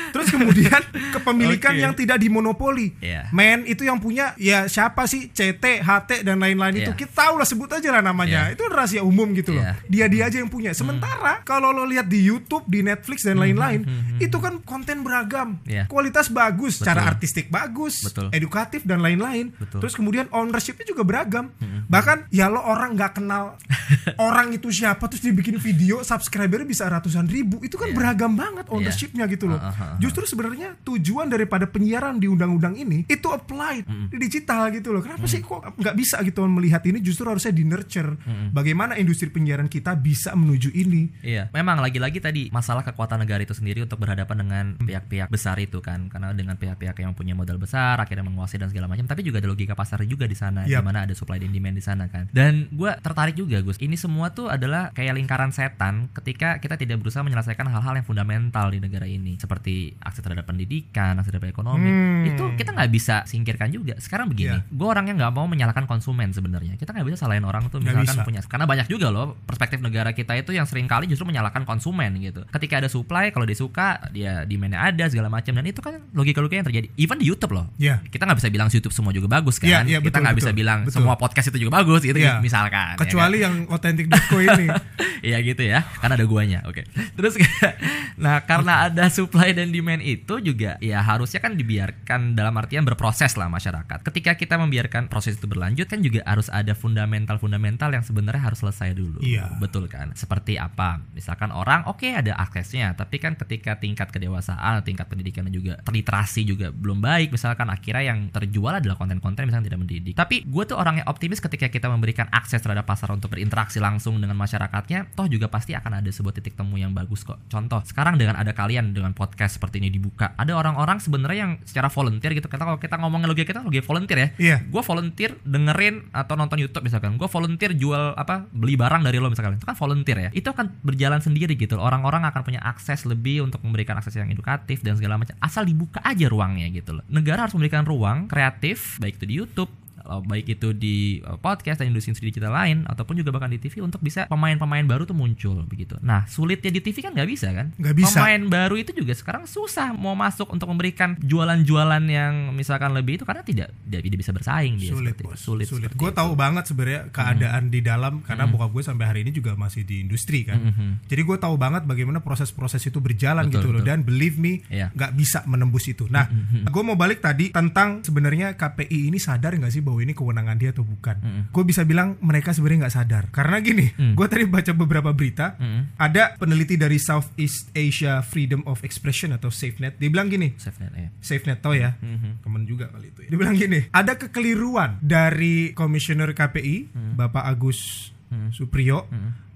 [0.10, 0.82] Terus kemudian
[1.16, 1.82] kepemilikan Oke.
[1.82, 2.94] yang tidak dimonopoli.
[3.00, 3.30] Iya.
[3.30, 6.98] Men itu yang punya ya siapa sih CT, HT dan lain-lain itu Iya.
[6.98, 8.50] kita tahu lah sebut aja lah namanya.
[8.50, 8.58] Iya.
[8.58, 9.62] Itu rahasia umum gitu loh.
[9.62, 9.74] Iya.
[9.86, 10.74] Dia dia aja yang punya.
[10.92, 13.86] Sementara kalau lo lihat di YouTube, di Netflix dan lain-lain,
[14.18, 15.86] itu kan konten beragam, Iya.
[15.86, 16.86] kualitas bagus, Betul.
[16.86, 18.28] cara artistik bagus, Betul.
[18.32, 19.54] edukatif dan lain-lain.
[19.70, 21.54] Terus kemudian ownershipnya juga beragam.
[21.86, 23.58] Bahkan ya lo orang nggak kenal
[24.22, 27.96] orang itu siapa terus dibikin video subscribernya bisa ratusan ribu itu kan Iya.
[27.96, 29.58] beragam banget ownershipnya gitu loh.
[29.58, 29.96] Ah, ah.
[29.98, 35.02] Justru sebenarnya tujuan daripada penyiaran di undang-undang ini itu applied di digital gitu loh.
[35.02, 38.14] Kenapa sih kok nggak bisa gitu melihat ini justru harusnya di nurture.
[38.50, 41.12] Bagaimana industri penyiaran kita bisa menuju ini?
[41.22, 45.84] Iya, memang lagi-lagi tadi masalah kekuatan negara itu sendiri untuk berhadapan dengan pihak-pihak besar itu
[45.84, 49.06] kan, karena dengan pihak-pihak yang punya modal besar akhirnya menguasai dan segala macam.
[49.06, 50.84] Tapi juga ada logika pasar juga di sana, di Yap.
[50.86, 52.32] mana ada supply dan demand di sana kan.
[52.32, 57.02] Dan gue tertarik juga Gus, ini semua tuh adalah kayak lingkaran setan ketika kita tidak
[57.04, 61.90] berusaha menyelesaikan hal-hal yang fundamental di negara ini, seperti akses terhadap pendidikan, akses terhadap ekonomi.
[61.90, 62.30] Hmm.
[62.30, 63.98] Itu kita nggak bisa singkirkan juga.
[63.98, 64.66] Sekarang begini, Iya.
[64.70, 66.78] gue orangnya nggak mau menyalahkan konsumen sebenarnya.
[66.78, 70.38] Kita nggak bisa salahin orang tuh misalkan punya karena banyak juga loh perspektif negara kita
[70.38, 72.46] itu yang sering kali justru menyalahkan konsumen gitu.
[72.48, 76.62] Ketika ada supply, kalau dia suka, dia demandnya ada segala macam dan itu kan logika-logika
[76.62, 76.88] yang terjadi.
[76.96, 77.66] Even di YouTube loh.
[77.82, 78.06] Ya.
[78.06, 79.68] Kita nggak bisa bilang YouTube semua juga bagus kan.
[79.68, 81.02] Iya, iya, kita nggak bisa bilang betul.
[81.02, 82.38] semua podcast itu juga bagus gitu Iya.
[82.40, 82.94] misalkan.
[82.96, 83.46] ya Kecuali kan?
[83.50, 84.68] yang otentik.co ini.
[85.20, 86.64] Iya gitu ya, kan ada guanya.
[86.64, 86.88] Oke.
[87.20, 87.36] Terus
[88.24, 93.36] nah karena ada supply dan demand itu juga ya harusnya kan dibiarkan dalam artian berproses
[93.36, 94.00] lah masyarakat.
[94.00, 98.96] Ketika kita membiarkan proses itu berlanjut kan juga harus ada fundamental-fundamental yang sebenarnya harus selesai
[98.96, 99.20] dulu.
[99.20, 99.60] Iya.
[99.60, 100.16] Betul kan?
[100.16, 101.02] Seperti apa?
[101.16, 106.44] Misalkan orang oke ada aksesnya, tapi kan ketika tingkat kedewasaan, tingkat pendidikan dan juga terliterasi
[106.44, 110.14] juga belum baik, misalkan akhirnya yang terjual adalah konten-konten misalnya tidak mendidik.
[110.14, 114.20] Tapi gue tuh orang yang optimis ketika kita memberikan akses terhadap pasar untuk berinteraksi langsung
[114.20, 117.40] dengan masyarakatnya, toh juga pasti akan ada sebuah titik temu yang bagus kok.
[117.48, 120.36] Contoh, sekarang dengan ada kalian dengan podcast seperti ini dibuka.
[120.36, 122.52] Ada orang-orang sebenarnya yang secara volunteer gitu.
[122.52, 124.30] Kita kalau kita ngomongin logika kita logika volunteer ya.
[124.38, 124.58] Iya.
[124.68, 127.16] Gue volunteer dengerin atau nonton YouTube misalkan.
[127.16, 129.56] Gue volunteer jual apa beli barang dari lo misalkan.
[129.56, 130.30] Itu kan volunteer ya.
[130.36, 131.80] Itu akan berjalan sendiri gitu.
[131.80, 135.34] Orang-orang akan punya akses lebih untuk memberikan akses yang edukatif dan segala macam.
[135.40, 137.04] Asal dibuka aja ruangnya gitu loh.
[137.08, 139.72] Negara harus memberikan ruang kreatif baik itu di YouTube
[140.20, 144.00] baik itu di uh, podcast dan industri digital lain ataupun juga bahkan di TV untuk
[144.00, 145.96] bisa pemain-pemain baru tuh muncul begitu.
[146.00, 147.70] Nah sulitnya di TV kan nggak bisa kan?
[147.76, 148.18] Nggak bisa.
[148.18, 153.24] Pemain baru itu juga sekarang susah mau masuk untuk memberikan jualan-jualan yang misalkan lebih itu
[153.24, 155.24] karena tidak tidak, tidak bisa bersaing dia sulit itu.
[155.24, 155.66] bos Sulit.
[155.66, 159.54] sulit gue tahu banget sebenarnya keadaan di dalam karena bokap gue sampai hari ini juga
[159.54, 161.06] masih di industri kan Mhm.
[161.06, 163.90] jadi gue tahu banget bagaimana proses-proses itu berjalan Betul, gitu loh betul.
[163.90, 164.90] dan believe me Iya.
[164.92, 166.26] nggak bisa menembus itu nah
[166.64, 170.70] gue mau balik tadi tentang sebenarnya KPI ini sadar nggak sih bahwa ini kewenangan dia
[170.70, 174.14] atau bukan gue bisa bilang mereka sebenarnya nggak sadar karena gini Mm.
[174.14, 175.98] gue tadi baca beberapa berita Mhm.
[175.98, 181.10] ada peneliti dari Southeast Asia Freedom of Expression atau SafeNet dia bilang gini SafeNet ya.
[181.20, 182.42] SafeNet tau ya Mhm.
[182.42, 183.30] temen juga kali itu ya.
[183.30, 188.12] Dia bilang gini, ada kekeliruan dari komisioner KPI Bapak Agus
[188.50, 189.08] Supriyo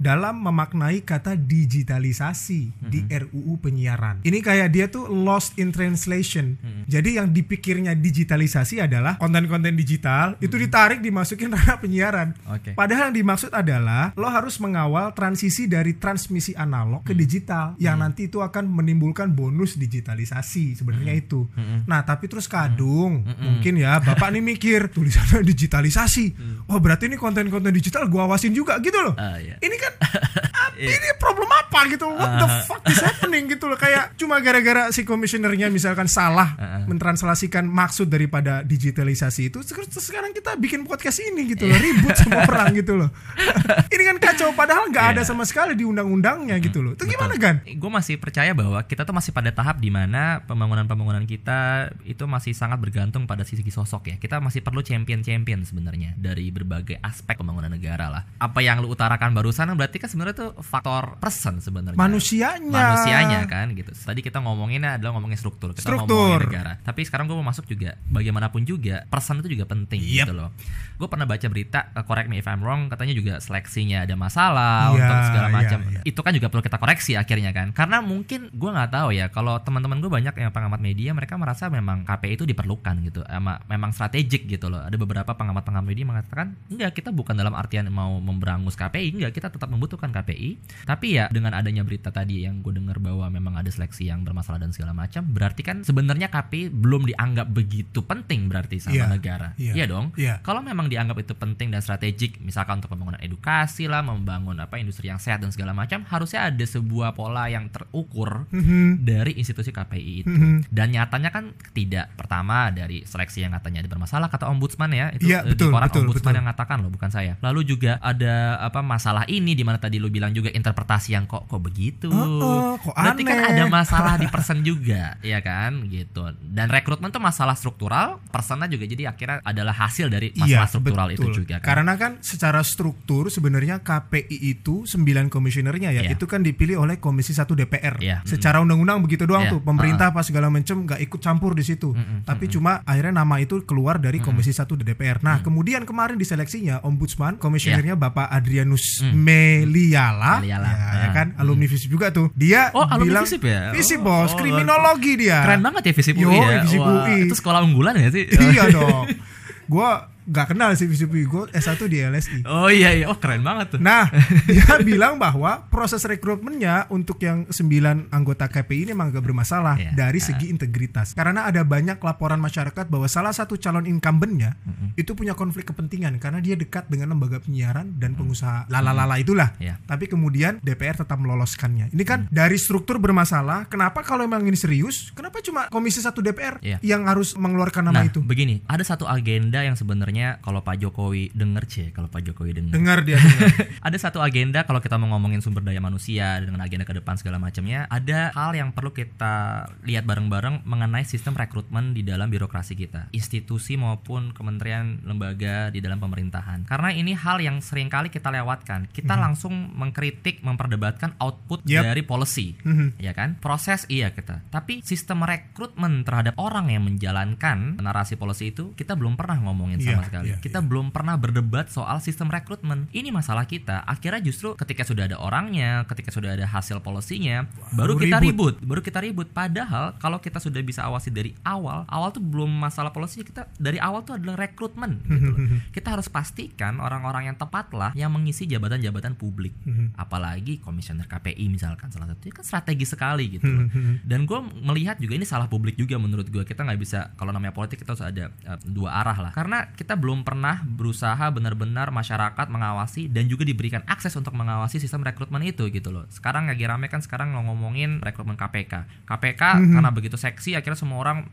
[0.03, 4.19] dalam memaknai kata digitalisasi di RUU penyiaran.
[4.27, 6.59] Ini kayak dia tuh lost in translation.
[6.83, 12.29] Jadi yang dipikirnya digitalisasi adalah konten-konten digital itu ditarik dimasukin ranah penyiaran.
[12.51, 12.75] Oke.
[12.75, 18.27] Padahal yang dimaksud adalah lo harus mengawal transisi dari transmisi analog ke digital yang nanti
[18.27, 21.47] itu akan menimbulkan bonus digitalisasi sebenarnya itu.
[21.87, 23.23] Nah, tapi terus kadung.
[23.23, 26.25] Mungkin ya Bapak nih mikir tulisannya digitalisasi.
[26.67, 29.13] Oh, berarti ini konten-konten digital gua awasin juga gitu loh.
[29.15, 29.55] Ah, iya.
[29.57, 29.93] Ini kan
[30.63, 32.05] apa- ini problem apa gitu?
[32.07, 36.55] What the fuck is happening gitu loh kayak cuma gara-gara si komisionernya misalkan salah
[36.87, 39.59] mentranslasikan maksud daripada digitalisasi itu
[39.93, 43.09] sekarang kita bikin podcast ini gitu loh ribut semua perang gitu loh.
[43.93, 45.29] ini kan kacau padahal nggak ada Iya.
[45.29, 46.93] sama sekali di undang-undangnya gitu loh.
[46.93, 47.63] Itu gimana kan?
[47.65, 52.51] Gue masih percaya bahwa kita tuh masih pada tahap di mana pembangunan-pembangunan kita itu masih
[52.51, 54.15] sangat bergantung pada sisi sosok ya.
[54.17, 58.23] Kita masih perlu champion-champion sebenarnya dari berbagai aspek pembangunan negara lah.
[58.53, 61.97] Apa yang lu utarakan barusan berarti kan sebenarnya tuh faktor person sebenarnya.
[61.97, 62.69] Manusianya.
[62.69, 63.89] Manusianya kan gitu.
[63.89, 66.37] Tadi kita ngomonginnya adalah ngomongin struktur, kita Struktur.
[66.37, 66.71] ngomongin negara.
[66.79, 70.29] Tapi sekarang gue mau masuk juga bagaimanapun juga person itu juga penting Yep.
[70.29, 70.53] gitu loh.
[70.93, 74.93] Gue pernah baca berita, uh, correct me if I'm wrong, katanya juga seleksinya ada masalah
[74.93, 75.79] Iya, untuk segala iya, macam.
[75.89, 75.99] iya.
[76.05, 77.73] Itu kan juga perlu kita koreksi akhirnya kan.
[77.73, 81.73] Karena mungkin gue nggak tahu ya kalau teman-teman gue banyak yang pengamat media mereka merasa
[81.73, 83.25] memang KPI itu diperlukan gitu.
[83.25, 84.85] Emang memang strategik gitu loh.
[84.85, 89.47] Ada beberapa pengamat-pengamat media mengatakan enggak kita bukan dalam artian mau memberangus KPI, enggak kita
[89.47, 90.59] tetap membutuhkan KPI.
[90.83, 94.59] Tapi ya dengan adanya berita tadi yang gue dengar bahwa memang ada seleksi yang bermasalah
[94.59, 99.47] dan segala macam, berarti kan sebenarnya KPI belum dianggap begitu penting berarti sama Iya, negara.
[99.55, 100.11] iya, Iya dong.
[100.19, 100.43] iya.
[100.43, 105.07] Kalau memang dianggap itu penting dan strategik, misalkan untuk pembangunan edukasi lah, membangun apa industri
[105.07, 109.07] yang sehat dan segala macam, harusnya ada sebuah pola yang terukur Mhm.
[109.07, 110.27] dari institusi KPI itu.
[110.27, 110.67] Mhm.
[110.67, 112.11] Dan nyatanya kan tidak.
[112.19, 115.73] Pertama dari seleksi yang katanya ada bermasalah kata ombudsman ya, itu Iya, eh, betul, di
[115.73, 116.35] koran betul, ombudsman betul.
[116.35, 117.33] yang mengatakan loh, bukan saya.
[117.39, 121.45] Lalu juga ada apa masalah ini di mana tadi lu bilang juga interpretasi yang kok
[121.45, 122.07] kok begitu.
[122.07, 123.49] Oh, oh, kok Berarti kan aneh.
[123.55, 126.29] ada masalah di person juga, ya kan gitu.
[126.39, 131.25] Dan rekrutmen tuh masalah struktural, personnya juga jadi akhirnya adalah hasil dari masalah struktural itu
[131.25, 131.35] betul.
[131.43, 131.67] juga kan.
[131.67, 136.15] Karena kan secara struktur sebenarnya KPI itu 9 komisionernya ya, Iya.
[136.15, 137.97] itu kan dipilih oleh Komisi 1 DPR.
[137.99, 138.17] Iya.
[138.23, 139.53] Secara undang-undang begitu doang Iya.
[139.57, 139.61] tuh.
[139.63, 141.91] Pemerintah apa segala macam nggak ikut campur di situ.
[141.91, 142.23] Mm-mm.
[142.23, 145.19] Tapi cuma akhirnya nama itu keluar dari Komisi 1 DPR.
[145.19, 150.69] Nah, kemudian kemarin di seleksinya Ombudsman komisionernya Bapak Adrianus Meliala, Meliala.
[150.69, 151.11] ya, ya Ah.
[151.11, 152.29] kan alumni FISIP juga tuh.
[152.33, 153.71] Dia Oh, alumni bilang FISIP ya?
[153.71, 155.41] FISIP, Oh, bos, oh, kriminologi dia.
[155.41, 156.61] Keren banget ya Visip Yo, UI ya.
[156.61, 157.17] Visip Wah, UI.
[157.25, 158.25] Itu sekolah unggulan ya sih?
[158.27, 159.09] iya dong.
[159.71, 162.39] Gua nggak kenal sih FISIP gue S1 di LSI.
[162.45, 163.79] Oh iya iya, oh keren banget tuh.
[163.79, 164.07] Nah,
[164.49, 169.91] dia bilang bahwa proses rekrutmennya untuk yang 9 anggota KPI ini memang agak bermasalah Iya.
[169.95, 171.11] dari segi integritas.
[171.11, 174.55] Karena ada banyak laporan masyarakat bahwa salah satu calon incumbentnya
[174.93, 179.51] itu punya konflik kepentingan karena dia dekat dengan lembaga penyiaran dan pengusaha lalalala itulah.
[179.57, 179.81] Iya.
[179.83, 181.89] Tapi kemudian DPR tetap meloloskannya.
[181.89, 183.65] Ini kan dari struktur bermasalah.
[183.67, 185.09] Kenapa kalau memang ini serius?
[185.11, 186.77] Kenapa cuma Komisi 1 DPR Iya.
[186.85, 188.21] yang harus mengeluarkan nama nah, itu?
[188.21, 192.73] begini, ada satu agenda yang sebenarnya kalau Pak Jokowi denger cie, kalau Pak Jokowi denger.
[192.73, 193.49] Dengar dia dengar.
[193.81, 197.37] ada satu agenda kalau kita mau ngomongin sumber daya manusia dengan agenda ke depan segala
[197.37, 199.33] macamnya, ada hal yang perlu kita
[199.81, 205.97] lihat bareng-bareng mengenai sistem rekrutmen di dalam birokrasi kita, institusi maupun kementerian lembaga di dalam
[205.97, 206.63] pemerintahan.
[206.63, 208.85] Karena ini hal yang sering kali kita lewatkan.
[208.89, 211.83] Kita langsung mengkritik, memperdebatkan output Yep.
[211.85, 212.99] dari policy, Mhm.
[212.99, 213.39] ya kan?
[213.39, 214.43] Proses iya kita.
[214.49, 219.95] Tapi sistem rekrutmen terhadap orang yang menjalankan narasi policy itu kita belum pernah ngomongin Iya.
[219.95, 220.25] sama sama sekali.
[220.29, 222.91] iya, kita belum pernah berdebat soal sistem rekrutmen.
[222.91, 223.81] Ini masalah kita.
[223.87, 228.59] Akhirnya justru ketika sudah ada orangnya, ketika sudah ada hasil polisinya, baru kita ribut.
[228.59, 228.67] ribut.
[228.67, 229.27] baru kita ribut.
[229.31, 233.79] Padahal kalau kita sudah bisa awasi dari awal, awal tuh belum masalah polisinya kita dari
[233.79, 234.99] awal tuh adalah rekrutmen.
[235.07, 235.39] gitu loh.
[235.75, 239.55] kita harus pastikan orang-orang yang tepat lah yang mengisi jabatan-jabatan publik.
[239.95, 243.47] Apalagi komisioner KPI misalkan salah satu kan strategi sekali gitu.
[243.47, 243.67] loh.
[244.03, 246.43] Dan gue melihat juga ini salah publik juga menurut gue.
[246.43, 249.31] Kita nggak bisa kalau namanya politik kita harus ada eh, dua arah lah.
[249.31, 255.05] Karena kita belum pernah berusaha benar-benar masyarakat mengawasi dan juga diberikan akses untuk mengawasi sistem
[255.05, 256.05] rekrutmen itu gitu loh.
[256.11, 259.05] Sekarang lagi rame kan sekarang ngomongin rekrutmen KPK.
[259.07, 259.41] KPK
[259.73, 261.25] karena begitu seksi akhirnya semua orang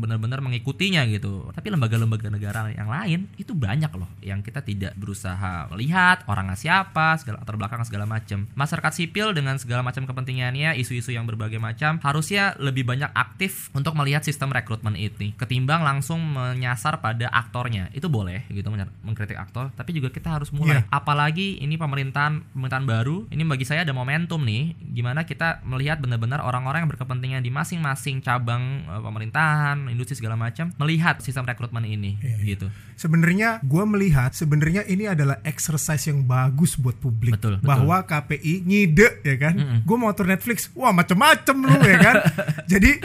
[0.00, 1.50] benar-benar mengikutinya gitu.
[1.52, 7.16] Tapi lembaga-lembaga negara yang lain itu banyak loh yang kita tidak berusaha melihat orangnya siapa,
[7.20, 8.48] segala latar belakang segala macam.
[8.56, 13.92] Masyarakat sipil dengan segala macam kepentingannya, isu-isu yang berbagai macam harusnya lebih banyak aktif untuk
[13.94, 17.92] melihat sistem rekrutmen ini ketimbang langsung menyasar pada aktornya.
[17.92, 18.68] Itu boleh gitu
[19.02, 20.82] mengkritik aktor, tapi juga kita harus mulai.
[20.82, 20.90] Iya.
[20.90, 26.42] Apalagi ini pemerintahan pemerintahan baru, ini bagi saya ada momentum nih gimana kita melihat benar-benar
[26.42, 32.18] orang-orang yang berkepentingan di masing-masing cabang eh, pemerintahan, industri segala macam melihat sistem rekrutmen ini
[32.22, 32.48] Iya, iya.
[32.56, 32.66] gitu.
[32.96, 37.68] Sebenarnya gue melihat sebenarnya ini adalah exercise yang bagus buat publik Betul, betul.
[37.68, 39.54] bahwa KPI ngide ya kan.
[39.56, 39.78] Mm-mm.
[39.84, 42.14] Gue mau atur Netflix, wah macem-macem lu ya kan.
[42.72, 42.96] Jadi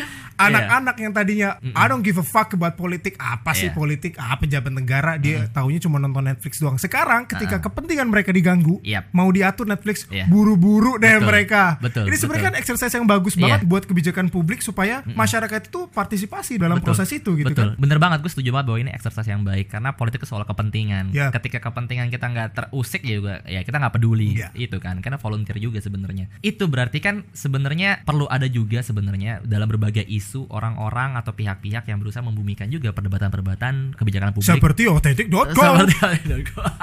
[0.43, 3.73] anak-anak yang tadinya I don't give a fuck about politik apa sih Iya.
[3.73, 6.75] politik apa pejabat negara dia taunya cuma nonton Netflix doang.
[6.75, 9.11] Sekarang ketika kepentingan mereka diganggu, Yap.
[9.11, 10.25] mau diatur Netflix Iya.
[10.25, 11.61] buru-buru deh Betul, mereka.
[11.77, 13.41] betul, Ini sebenarnya kan exercise yang bagus Iya.
[13.45, 16.95] banget buat kebijakan publik supaya masyarakat itu partisipasi dalam Betul.
[16.95, 17.75] proses itu gitu Betul.
[17.75, 17.77] kan.
[17.77, 21.11] Bener banget gue setuju banget bahwa ini exercise yang baik karena politik itu soal kepentingan.
[21.11, 21.27] Ya.
[21.29, 24.47] Ketika kepentingan kita nggak terusik ya juga ya kita nggak peduli Ya.
[24.55, 26.31] itu kan karena volunteer juga sebenarnya.
[26.39, 31.99] Itu berarti kan sebenarnya perlu ada juga sebenarnya dalam berbagai isu orang-orang atau pihak-pihak yang
[31.99, 34.47] berusaha membumikan juga perdebatan-perdebatan kebijakan publik.
[34.47, 34.91] Seperti itu.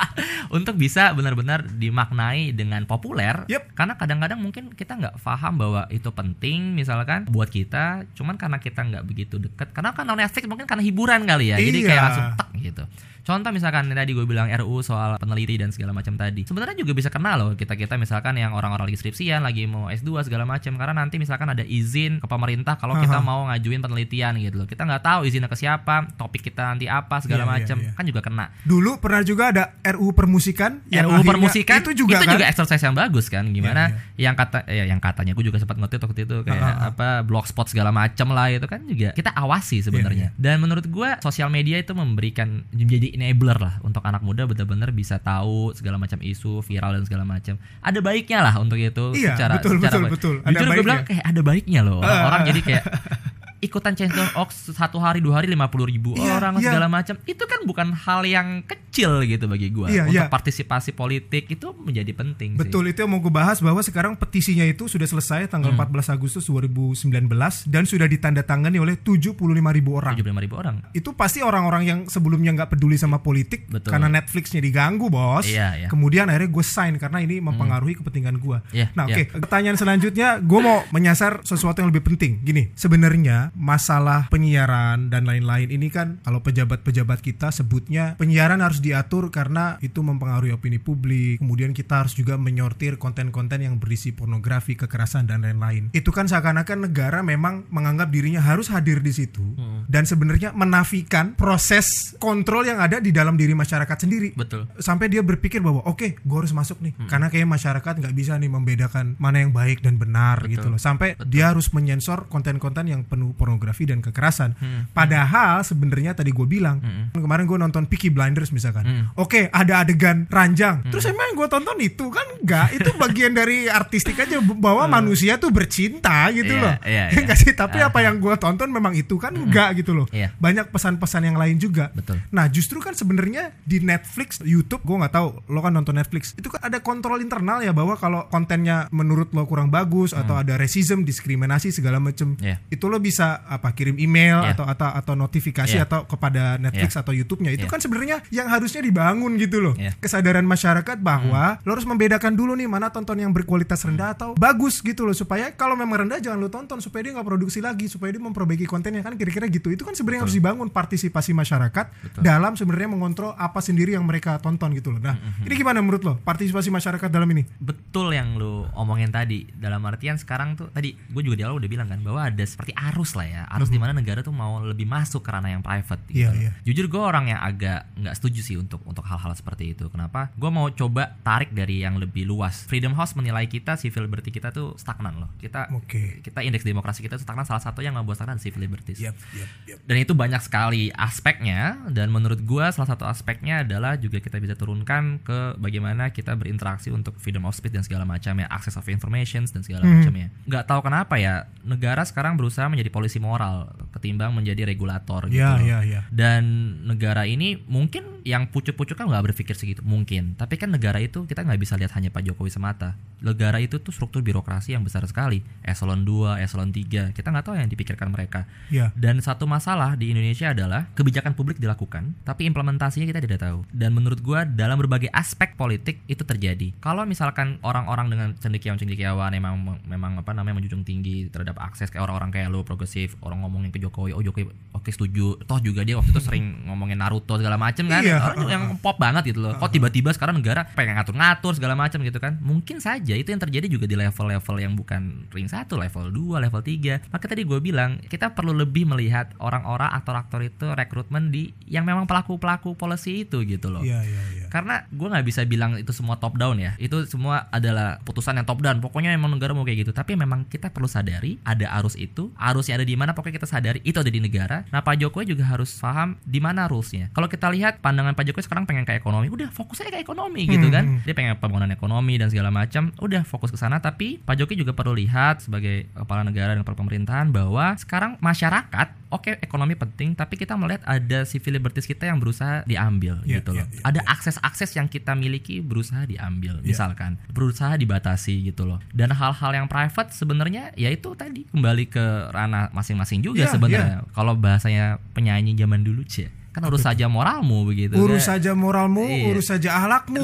[0.56, 3.76] untuk bisa benar-benar dimaknai dengan populer Yep.
[3.76, 8.80] karena kadang-kadang mungkin kita nggak paham bahwa itu penting misalkan buat kita cuman karena kita
[8.80, 11.88] nggak begitu deket karena kan non Netflix mungkin karena hiburan kali ya jadi Iya.
[11.88, 12.82] kayak langsung tak gitu
[13.28, 16.48] contoh misalkan tadi gue bilang RU soal peneliti dan segala macam tadi.
[16.48, 20.24] Sebenarnya juga bisa kena loh kita kita misalkan yang orang-orang lagi skripsian lagi mau S2
[20.24, 20.72] segala macam.
[20.80, 23.26] Karena nanti misalkan ada izin ke pemerintah kalau kita Aha.
[23.26, 24.66] mau ngajuin penelitian gitu loh.
[24.66, 27.76] Kita nggak tahu izinnya ke siapa topik kita nanti apa segala Iya, iya, macam.
[27.84, 27.90] iya.
[27.92, 28.46] kan juga kena.
[28.64, 32.40] Dulu pernah juga ada RU permusikan yang akhirnya- permusikan itu juga kan?
[32.40, 33.44] exercise yang bagus kan?
[33.52, 36.70] Gimana Iya, yang kata ya yang katanya gue juga sempat ngerti waktu itu kayak ah,
[36.70, 36.88] ah.
[36.94, 40.32] apa blogspot segala macam lah itu kan juga kita awasi sebenarnya.
[40.32, 44.94] Iya, dan menurut gue sosial media itu memberikan menjadi enabler lah untuk anak muda benar-benar
[44.94, 49.34] bisa tahu segala macam isu viral dan segala macam ada baiknya lah untuk itu Iya,
[49.34, 50.12] secara betul, secara betul, baik.
[50.14, 50.34] betul.
[50.46, 52.46] Ada jujur gue bilang kayak ada baiknya loh orang-orang ah.
[52.46, 52.84] jadi kayak
[53.58, 56.70] ikutan change.org satu hari dua hari lima puluh ribu Iya, orang iya.
[56.70, 60.30] segala macam itu kan bukan hal yang kecil gitu bagi gue Iya, untuk iya.
[60.30, 62.58] partisipasi politik itu menjadi penting sih.
[62.58, 65.84] Betul itu yang mau gue bahas bahwa sekarang petisinya itu sudah selesai tanggal Hmm.
[65.90, 67.28] 14 Agustus 2019
[67.68, 69.34] dan sudah ditandatangani oleh 75
[69.74, 70.14] ribu orang.
[70.16, 70.76] 75 ribu orang.
[70.90, 73.90] Itu pasti orang-orang yang sebelumnya nggak peduli sama politik Betul.
[73.94, 75.46] karena Netflixnya diganggu bos.
[75.46, 75.88] Iya, iya.
[75.88, 78.58] Kemudian akhirnya gue sign karena ini mempengaruhi kepentingan gue.
[78.72, 79.26] Iya, nah iya.
[79.28, 82.40] oke, pertanyaan selanjutnya gue mau menyasar sesuatu yang lebih penting.
[82.42, 89.30] Gini, sebenarnya masalah penyiaran dan lain-lain ini kan kalau pejabat-pejabat kita sebutnya penyiaran harus diatur
[89.30, 91.40] karena itu mempengaruhi opini publik.
[91.40, 95.92] Kemudian kita harus juga menyortir konten-konten yang berisi pornografi, kekerasan dan lain-lain.
[95.94, 99.44] Itu kan seakan-akan negara memang menganggap dirinya harus hadir di situ
[99.88, 104.68] dan sebenarnya menafikan proses kontrol yang ada di dalam diri masyarakat sendiri Betul.
[104.78, 108.52] sampai dia berpikir bahwa oke gue harus masuk nih karena kayak masyarakat nggak bisa nih
[108.52, 110.52] membedakan mana yang baik dan benar Betul.
[110.54, 114.90] gitu loh sampai dia harus menyensor konten-konten yang penuh pornografi dan kekerasan Hmm.
[114.90, 117.14] padahal sebenarnya tadi gue bilang Hmm.
[117.14, 119.04] kemarin gue nonton Peaky Blinders misalkan Hmm.
[119.14, 124.18] oke ada adegan ranjang terus emang gue tonton itu kan enggak itu bagian dari artistik
[124.18, 126.58] aja bahwa manusia tuh bercinta gitu Hmm.
[126.58, 127.20] Iya, loh iya, Ya iya.
[127.22, 130.34] nggak sih tapi apa yang gue tonton memang itu kan enggak gitu loh Iya.
[130.34, 132.18] banyak pesan-pesan yang lain juga Betul.
[132.30, 136.48] Nah justru kan sebenarnya di Netflix, YouTube, gue nggak tahu lo kan nonton Netflix, itu
[136.48, 141.02] kan ada kontrol internal ya bahwa kalau kontennya menurut lo kurang bagus atau ada racism,
[141.02, 142.40] diskriminasi segala macem, Hmm.
[142.40, 142.56] Iya.
[142.68, 144.52] itu lo bisa apa kirim email Iya.
[144.56, 145.84] atau atau atau notifikasi Iya.
[145.84, 147.52] atau kepada Netflix atau YouTube-nya.
[147.52, 147.72] Itu Iya.
[147.72, 149.92] kan sebenarnya yang harusnya dibangun gitu loh, Iya.
[149.98, 153.94] kesadaran masyarakat bahwa lo harus membedakan dulu nih mana tonton yang berkualitas Hmm.
[153.94, 157.26] rendah atau bagus gitu loh supaya kalau memang rendah jangan lo tonton supaya dia nggak
[157.26, 161.32] produksi lagi supaya dia memperbaiki kontennya kan kira-kira gitu itu kan sebenarnya harus dibangun partisipasi
[161.32, 161.86] masyarakat
[162.18, 165.00] dalam sebenarnya mengontrol apa sendiri yang mereka tonton gitu loh.
[165.00, 167.42] Nah, ini gimana menurut lo partisipasi masyarakat dalam ini?
[167.58, 169.48] Betul yang lu omongin tadi.
[169.50, 172.70] Dalam artian sekarang tuh tadi gue juga di awal udah bilang kan bahwa ada seperti
[172.74, 173.42] arus lah ya.
[173.50, 176.22] Arus di mana negara tuh mau lebih masuk ke ranah yang private gitu.
[176.22, 176.50] Iya, iya.
[176.62, 179.90] Jujur gue orang yang agak nggak setuju sih untuk untuk hal-hal seperti itu.
[179.90, 180.30] Kenapa?
[180.38, 182.62] Gue mau coba tarik dari yang lebih luas.
[182.64, 185.30] Freedom House menilai kita civil liberty kita tuh stagnan loh.
[185.36, 186.22] Kita Oke.
[186.22, 189.02] kita indeks demokrasi kita tuh stagnan salah satu yang membuat stagnan civil liberties.
[189.02, 189.78] Yap, yap, yap.
[189.82, 194.54] Dan itu banyak sekali aspeknya dan menurut gua salah satu aspeknya adalah juga kita bisa
[194.54, 198.86] turunkan ke bagaimana kita berinteraksi untuk freedom of speech dan segala macam ya, access of
[198.86, 199.98] information dan segala Hmm.
[199.98, 200.28] macamnya.
[200.44, 205.44] Nggak tahu kenapa ya negara sekarang berusaha menjadi polisi moral ketimbang menjadi regulator gitu.
[205.44, 205.68] Ya, loh.
[205.68, 206.00] ya, ya.
[206.08, 206.42] Dan
[206.88, 210.32] negara ini mungkin yang pucuk-pucuk kan nggak berpikir segitu mungkin.
[210.40, 212.96] Tapi kan negara itu kita nggak bisa lihat hanya Pak Jokowi semata.
[213.18, 215.42] Negara itu tuh struktur birokrasi yang besar sekali.
[215.66, 217.14] Eselon 2, eselon 3.
[217.14, 218.46] Kita nggak tahu yang dipikirkan mereka.
[218.70, 218.94] Ya.
[218.94, 223.66] Dan satu masalah di Indonesia adalah kebijakan publik dilakukan, tapi implementasinya kita tidak tahu.
[223.74, 226.74] Dan menurut gua dalam berbagai aspek politik itu terjadi.
[226.78, 232.30] Kalau misalkan orang-orang dengan cendekiawan-cendekiawan memang memang apa namanya menjunjung tinggi terhadap akses kayak orang-orang
[232.30, 235.38] kayak lu progresif, orang ngomongin ke Jokowi, oh Jokowi oke setuju.
[235.42, 238.02] Toh juga dia waktu itu sering ngomongin Naruto segala macem kan.
[238.02, 238.34] Iya.
[238.34, 239.54] Orang yang pop banget gitu loh.
[239.56, 242.38] Kok tiba-tiba sekarang negara pengen ngatur-ngatur segala macam gitu kan.
[242.42, 246.60] Mungkin saja itu yang terjadi juga di level-level yang bukan ring 1, level 2, level
[246.60, 247.08] 3.
[247.08, 252.04] Maka tadi gue bilang, kita perlu lebih melihat orang-orang aktor-aktor itu rekrutmen di yang memang
[252.04, 253.80] pelaku-pelaku policy itu gitu loh.
[253.80, 254.46] Iya, iya, iya.
[254.48, 256.72] Karena gue nggak bisa bilang itu semua top down ya.
[256.76, 258.80] Itu semua adalah putusan yang top down.
[258.80, 259.92] Pokoknya emang negara mau kayak gitu.
[259.92, 262.32] Tapi memang kita perlu sadari ada arus itu.
[262.34, 264.64] Arusnya ada di mana pokoknya kita sadari itu ada di negara.
[264.68, 267.12] Nah Pak Jokowi juga harus paham di mana rulesnya.
[267.12, 270.48] Kalau kita lihat pandangan Pak Jokowi sekarang pengen ke ekonomi, udah fokus aja ke ekonomi
[270.48, 270.84] gitu Hmm, kan.
[270.84, 271.00] hmm.
[271.04, 272.90] Dia pengen pembangunan ekonomi dan segala macam.
[272.98, 273.78] Udah fokus ke sana.
[273.78, 278.98] Tapi Pak Jokowi juga perlu lihat sebagai kepala negara dan kepala pemerintahan bahwa sekarang masyarakat
[279.08, 283.56] Oke, ekonomi penting, tapi kita melihat ada civil liberties kita yang berusaha diambil Iya, gitu
[283.56, 283.64] loh.
[283.64, 286.76] iya, iya, ada akses-akses yang kita miliki berusaha diambil, Iya.
[286.76, 288.84] misalkan berusaha dibatasi gitu loh.
[288.92, 294.04] Dan hal-hal yang private sebenarnya ya itu tadi kembali ke ranah masing-masing juga Iya, sebenarnya.
[294.12, 297.96] Kalau bahasanya penyanyi zaman dulu cie, kan urus saja moralmu begitu.
[297.96, 298.36] Urus kan.
[298.36, 299.24] saja moralmu, Iya.
[299.32, 300.20] urus saja ahlakmu.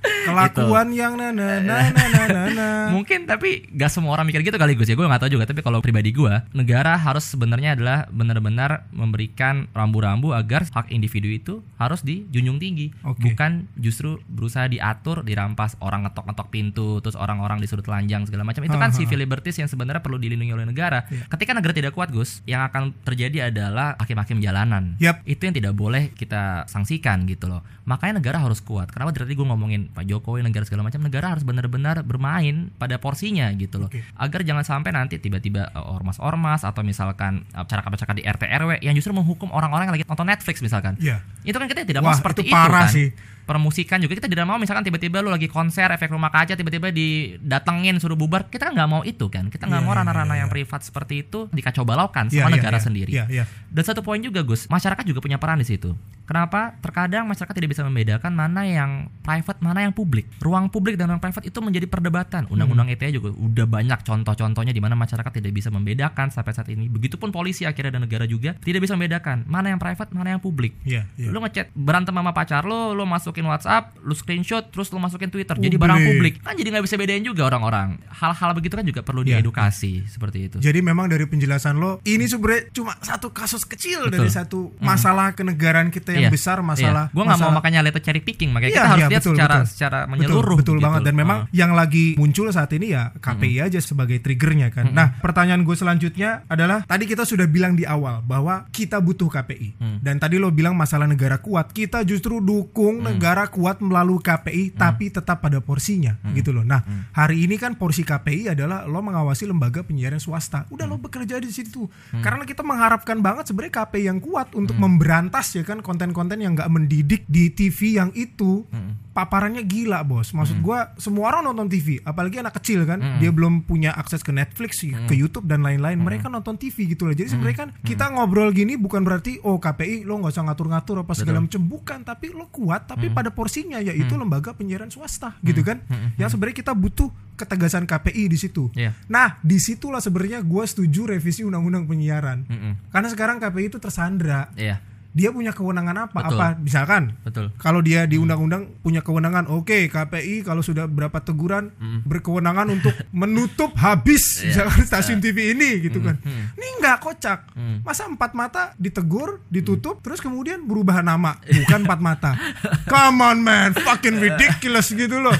[0.00, 2.68] Kelakuan yang na na na na na na na.
[2.96, 5.44] Mungkin tapi gak semua orang mikir gitu kali Gus ya Gue gak tahu juga.
[5.48, 11.54] Tapi kalau pribadi gue Negara harus sebenarnya adalah Benar-benar memberikan rambu-rambu Agar hak individu itu
[11.76, 12.92] Harus dijunjung tinggi.
[13.04, 13.32] Oke.
[13.32, 18.64] Bukan justru berusaha diatur Dirampas orang ngetok-ngetok pintu Terus orang-orang disuruh telanjang segala macam.
[18.64, 21.04] Itu kan civil liberties yang sebenarnya perlu dilindungi oleh negara.
[21.08, 21.28] Iya.
[21.28, 24.96] Ketika negara tidak kuat Gus Yang akan terjadi adalah Hakim-hakim jalanan.
[25.02, 25.22] Yap.
[25.28, 27.62] Itu yang tidak boleh kita sanksikan gitu loh.
[27.84, 28.90] Makanya negara harus kuat.
[28.92, 32.96] Kenapa dari tadi gue ngomongin Pak Jokowi negara segala macam Negara harus benar-benar bermain pada
[33.02, 34.02] porsinya gitu loh Oke.
[34.16, 39.10] agar jangan sampai nanti tiba-tiba uh, ormas-ormas atau misalkan masyarakat-masyarakat di RT RW yang justru
[39.10, 40.94] menghukum orang-orang yang lagi nonton Netflix misalkan.
[41.02, 41.20] Iya.
[41.42, 42.94] Itu kan kita tidak Wah, mau seperti itu parah kan.
[42.94, 43.08] sih.
[43.50, 47.98] Permusikan juga kita tidak mau misalkan tiba-tiba lu lagi konser efek rumah kaca tiba-tiba didatengin
[47.98, 48.46] suruh bubar.
[48.46, 49.50] Kita kan nggak mau itu kan.
[49.50, 50.54] Kita nggak Iya, mau iya, ranah-ranah iya, yang iya.
[50.54, 52.84] privat seperti itu dikacau balaukan Iya, sama iya, negara iya.
[52.86, 53.10] sendiri.
[53.10, 53.44] Iya, iya.
[53.66, 55.98] Dan satu poin juga Gus, masyarakat juga punya peran di situ.
[56.30, 56.78] Kenapa?
[56.78, 60.30] Terkadang masyarakat tidak bisa membedakan mana yang private, mana yang publik.
[60.38, 62.46] Ruang publik dan ruang private itu menjadi perdebatan.
[62.46, 66.86] Undang-undang ITE juga udah banyak contoh-contohnya di mana masyarakat tidak bisa membedakan sampai saat ini.
[66.86, 70.78] Begitupun polisi akhirnya dan negara juga tidak bisa membedakan mana yang private, mana yang publik.
[70.86, 71.34] Iya, iya.
[71.34, 73.02] Lu ngechat berantem sama pacar lu, lu
[73.40, 76.34] masukin WhatsApp, lu screenshot, terus lu masukin Twitter, jadi barang publik.
[76.44, 77.96] Kan jadi nggak bisa bedain juga orang-orang.
[78.12, 80.56] Hal-hal begitu kan juga perlu Iya, diedukasi seperti itu.
[80.60, 84.12] Jadi memang dari penjelasan lo ini sebenarnya cuma satu kasus kecil Betul.
[84.20, 87.08] dari satu masalah kenegaraan kita yang Iya, besar masalah.
[87.08, 87.14] Iya.
[87.16, 89.54] Gue nggak mau makanya lihat cherry picking, makanya Iya, kita harus iya, lihat betul, secara
[89.56, 89.70] betul.
[89.72, 90.56] secara menyeluruh.
[90.60, 90.84] Betul, betul gitu.
[90.84, 91.48] banget dan memang Ah.
[91.54, 94.90] yang lagi muncul saat ini ya KPI aja sebagai triggernya kan.
[94.92, 99.78] Nah, pertanyaan gue selanjutnya adalah tadi kita sudah bilang di awal bahwa kita butuh KPI.
[99.78, 99.96] Hmm.
[100.02, 105.10] Dan tadi lo bilang masalah negara kuat, kita justru dukung negara kuat melalui KPI tapi
[105.10, 106.62] tetap pada porsinya gitu loh.
[106.62, 106.82] Nah,
[107.14, 110.66] hari ini kan porsi KPI adalah lo mengawasi lembaga penyiaran swasta.
[110.70, 111.88] Udah lo bekerja di situ.
[112.22, 116.70] Karena kita mengharapkan banget sebenarnya KPI yang kuat untuk memberantas ya kan konten-konten yang nggak
[116.70, 118.64] mendidik di TV yang itu
[119.10, 120.30] paparannya gila bos.
[120.30, 124.30] Maksud gua semua orang nonton TV apalagi anak kecil kan dia belum punya akses ke
[124.30, 125.98] Netflix ke YouTube dan lain-lain.
[125.98, 127.14] Mereka nonton TV gitu loh.
[127.14, 131.12] Jadi sebenarnya kan kita ngobrol gini bukan berarti oh KPI lo nggak usah ngatur-ngatur apa
[131.18, 131.60] segala macam.
[131.60, 135.82] Bukan tapi lo kuat tapi pada porsinya yaitu lembaga penyiaran swasta gitu kan.
[136.16, 137.08] Yang sebenarnya kita butuh
[137.40, 138.68] ketegasan KPI di situ.
[138.76, 138.92] Iya.
[139.08, 142.44] nah di situlah sebenarnya gua setuju revisi undang-undang penyiaran.
[142.44, 142.92] Mm-mm.
[142.92, 144.52] karena sekarang KPI itu tersandra.
[144.54, 144.89] Iya.
[145.10, 146.18] Dia punya kewenangan apa?
[146.22, 146.38] Betul.
[146.38, 147.46] Apa misalkan Betul.
[147.58, 151.74] kalau dia di undang-undang punya kewenangan, oke KPI kalau sudah berapa teguran
[152.06, 154.54] berkewenangan untuk menutup habis Iya.
[154.54, 156.14] misalkan stasiun TV ini gitu kan.
[156.16, 156.54] hmm.
[156.54, 157.50] Ini nggak kocak.
[157.52, 157.82] Hmm.
[157.82, 162.32] Masa empat mata ditegur, ditutup, terus kemudian berubah nama, bukan empat mata.
[162.90, 165.34] Come on man, fucking ridiculous gitu loh.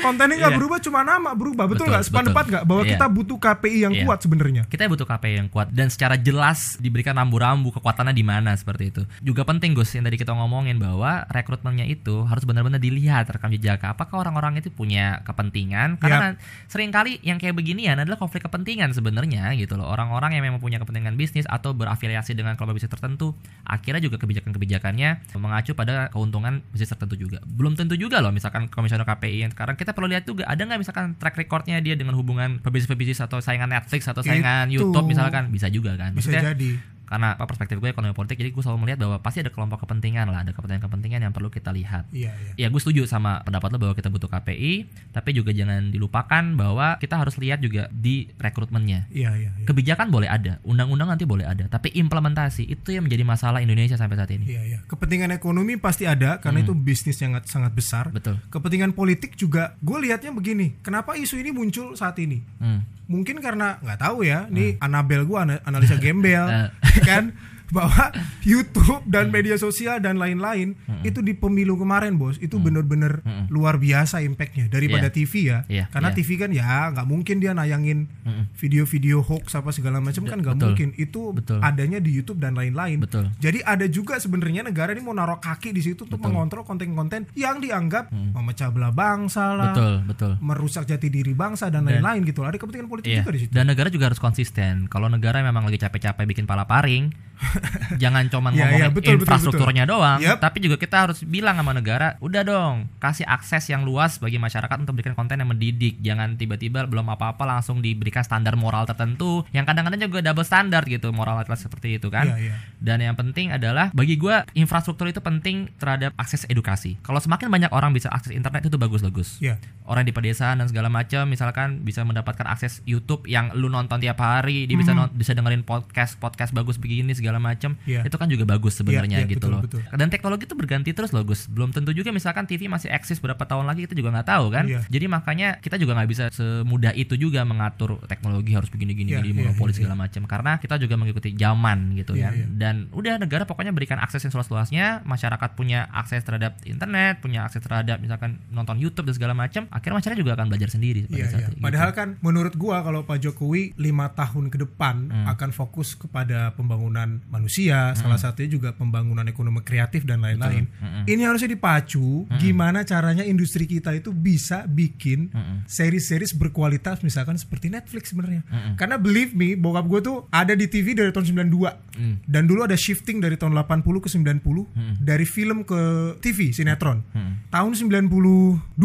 [0.00, 0.58] Kontennya nggak Iya.
[0.58, 1.64] berubah, cuma nama berubah.
[1.68, 2.04] Betul nggak?
[2.06, 2.90] Sependapat nggak bahwa Iya.
[2.96, 4.04] kita butuh KPI yang Iya.
[4.06, 4.62] kuat sebenarnya?
[4.66, 9.02] Kita butuh KPI yang kuat dan secara jelas diberikan rambu-rambu kekuatannya di mana seperti itu.
[9.20, 13.82] Juga penting Gus yang tadi kita ngomongin bahwa rekrutmennya itu harus benar-benar dilihat rekam jejak.
[13.82, 15.98] Apakah orang-orang itu punya kepentingan?
[15.98, 19.88] Karena sering kali yang kayak beginian adalah konflik kepentingan sebenarnya gitu loh.
[19.88, 23.34] Orang-orang yang memang punya kepentingan bisnis atau berafiliasi dengan kelompok bisnis tertentu,
[23.64, 27.38] akhirnya juga kebijakan-kebijakannya mengacu pada keuntungan bisnis tertentu juga.
[27.46, 30.80] Belum tentu juga loh misalkan komisioner KPI yang sekarang kita perlu lihat juga ada nggak
[30.80, 34.84] misalkan track recordnya dia dengan hubungan pebisnis-pebisnis atau saingan Netflix atau saingan Itu.
[34.88, 36.97] YouTube misalkan bisa juga kan Bisa Maksudnya, jadi.
[37.08, 40.28] Karena apa perspektif gue ekonomi politik jadi gue selalu melihat bahwa pasti ada kelompok kepentingan
[40.28, 42.52] lah ada kepentingan-kepentingan yang perlu kita lihat Iya, iya.
[42.60, 44.72] ya gue setuju sama pendapat lo bahwa kita butuh KPI
[45.16, 49.50] tapi juga jangan dilupakan bahwa kita harus lihat juga di rekrutmennya Iya, iya.
[49.56, 49.64] iya.
[49.64, 54.20] kebijakan boleh ada undang-undang nanti boleh ada tapi implementasi itu yang menjadi masalah Indonesia sampai
[54.20, 54.78] saat ini Iya, iya.
[54.84, 58.04] Kepentingan ekonomi pasti ada karena itu bisnis yang sangat sangat besar.
[58.10, 60.80] betul Kepentingan politik juga gue lihatnya begini.
[60.82, 62.42] Kenapa isu ini muncul saat ini?
[62.60, 62.97] hmm.
[63.08, 64.44] Mungkin karena nggak tahu ya.
[64.52, 66.68] Nih Anabel gue analisa gembel Eh.
[67.08, 67.32] kan
[67.70, 68.10] bahwa
[68.42, 73.46] YouTube dan media sosial dan lain-lain itu di pemilu kemarin bos itu bener-bener Mm-mm.
[73.48, 75.14] luar biasa impactnya daripada Iya.
[75.14, 76.16] TV ya Iya, karena iya.
[76.16, 78.44] TV kan ya nggak mungkin dia nayangin Mm-mm.
[78.52, 81.60] video-video hoax apa segala macam kan nggak mungkin itu Betul.
[81.60, 83.28] adanya di YouTube dan lain-lain Betul.
[83.36, 87.58] jadi ada juga sebenarnya negara ini mau naruh kaki di situ untuk mengontrol konten-konten yang
[87.58, 89.74] dianggap memecah belah bangsa lah, Hmm.
[89.74, 92.40] betul betul merusak jati diri bangsa dan lain-lain gitu.
[92.40, 93.20] Ada kepentingan politik Iya.
[93.20, 93.52] juga di situ.
[93.52, 94.86] Dan negara juga harus konsisten.
[94.86, 97.12] Kalau negara memang lagi capek-capek bikin pala paring,
[98.02, 100.36] jangan cuma Iya, ngomongin iya, betul, betul, infrastrukturnya doang, Yep.
[100.38, 104.76] tapi juga kita harus bilang sama negara, udah dong, kasih akses yang luas bagi masyarakat
[104.78, 106.00] untuk berikan konten yang mendidik.
[106.00, 111.10] Jangan tiba-tiba belum apa-apa langsung diberikan standar moral tertentu yang kadang-kadang juga double standar gitu,
[111.10, 112.26] moral atlas seperti itu kan.
[112.28, 112.54] Iya, iya.
[112.78, 116.96] Dan yang penting adalah bagi gua infrastruktur itu penting terhadap akses edukasi.
[117.00, 119.60] Kalau semakin banyak orang bisa akses internet itu bagus-bagus Iya.
[119.84, 124.16] orang di pedesaan dan segala macam misalkan bisa mendapatkan akses YouTube yang lu nonton tiap
[124.16, 127.84] hari dia bisa non- bisa dengerin podcast podcast bagus begini segala macam Hmm.
[127.84, 128.00] Iya.
[128.02, 129.80] itu kan juga bagus sebenarnya Iya, iya, gitu betul, loh betul.
[129.92, 133.38] dan teknologi itu berganti terus loh Gus belum tentu juga misalkan TV masih eksis berapa
[133.38, 134.80] tahun lagi kita juga nggak tahu kan Iya.
[134.88, 139.20] jadi makanya kita juga nggak bisa semudah itu juga mengatur teknologi harus begini gini Iya,
[139.20, 142.46] gini iya, monopoli iya, segala macam karena kita juga mengikuti zaman gitu Iya, kan iya.
[142.48, 147.60] dan udah negara pokoknya berikan akses yang seluas-luasnya masyarakat punya akses terhadap internet punya akses
[147.60, 151.26] terhadap misalkan nonton YouTube dan segala macam akhirnya masyarakat juga akan belajar sendiri pada Iya,
[151.26, 151.48] saat iya.
[151.50, 151.58] itu.
[151.58, 155.26] Padahal kan menurut gua kalau Pak Jokowi lima tahun ke depan Hmm.
[155.26, 160.70] akan fokus kepada pembangunan manusia, salah satunya juga pembangunan ekonomi kreatif dan lain-lain.
[160.70, 161.04] Mm-mm.
[161.10, 165.66] Ini harusnya dipacu gimana caranya industri kita itu bisa bikin Mm-mm.
[165.66, 168.46] series-series berkualitas misalkan seperti Netflix sebenarnya.
[168.46, 168.74] Mm-mm.
[168.78, 172.30] Karena believe me, bokap gue tuh ada di TV dari tahun 92 Mm.
[172.30, 177.02] dan dulu ada shifting dari tahun 80 ke 90 dari film ke TV sinetron.
[177.10, 177.50] Mm.
[177.50, 178.78] Tahun 92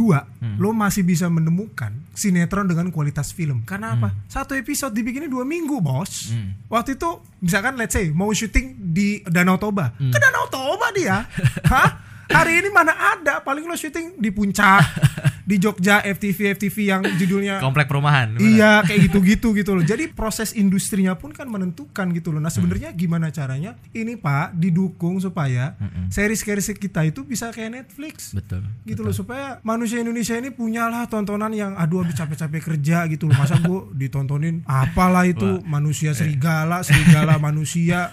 [0.57, 3.61] lo masih bisa menemukan sinetron dengan kualitas film.
[3.69, 4.17] Karena apa?
[4.25, 6.34] Satu episode dibikinnya dua minggu, bos.
[6.34, 6.69] Mm.
[6.73, 11.28] Waktu itu misalkan let's say mau syuting di Danau Toba, ke Danau Toba dia.
[11.71, 11.89] Hah?
[12.32, 13.43] Hari ini mana ada?
[13.43, 14.80] Paling lo syuting di puncak,
[15.44, 18.48] di Jogja FTV FTV yang judulnya komplek perumahan gimana?
[18.48, 19.84] Iya kayak gitu-gitu gitu loh.
[19.84, 22.39] Jadi proses industrinya pun kan menentukan gitu loh.
[22.39, 25.76] Nah sebenarnya gimana caranya ini Pak didukung supaya
[26.08, 28.32] series-series kita itu bisa kayak Netflix.
[28.32, 33.28] betul Gitu loh supaya manusia Indonesia ini punyalah tontonan yang aduh habis capek-capek kerja gitu
[33.28, 33.36] loh.
[33.36, 38.10] Masa gue ditontonin apalah itu manusia serigala, serigala manusia.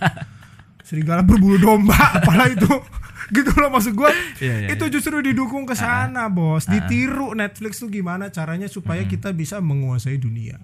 [0.82, 2.66] Serigala berbulu domba apalah itu.
[3.36, 7.88] gitu loh maksud gue Iya, iya, itu justru didukung ke sana bos ditiru Netflix tuh
[7.88, 10.58] gimana caranya supaya kita bisa menguasai dunia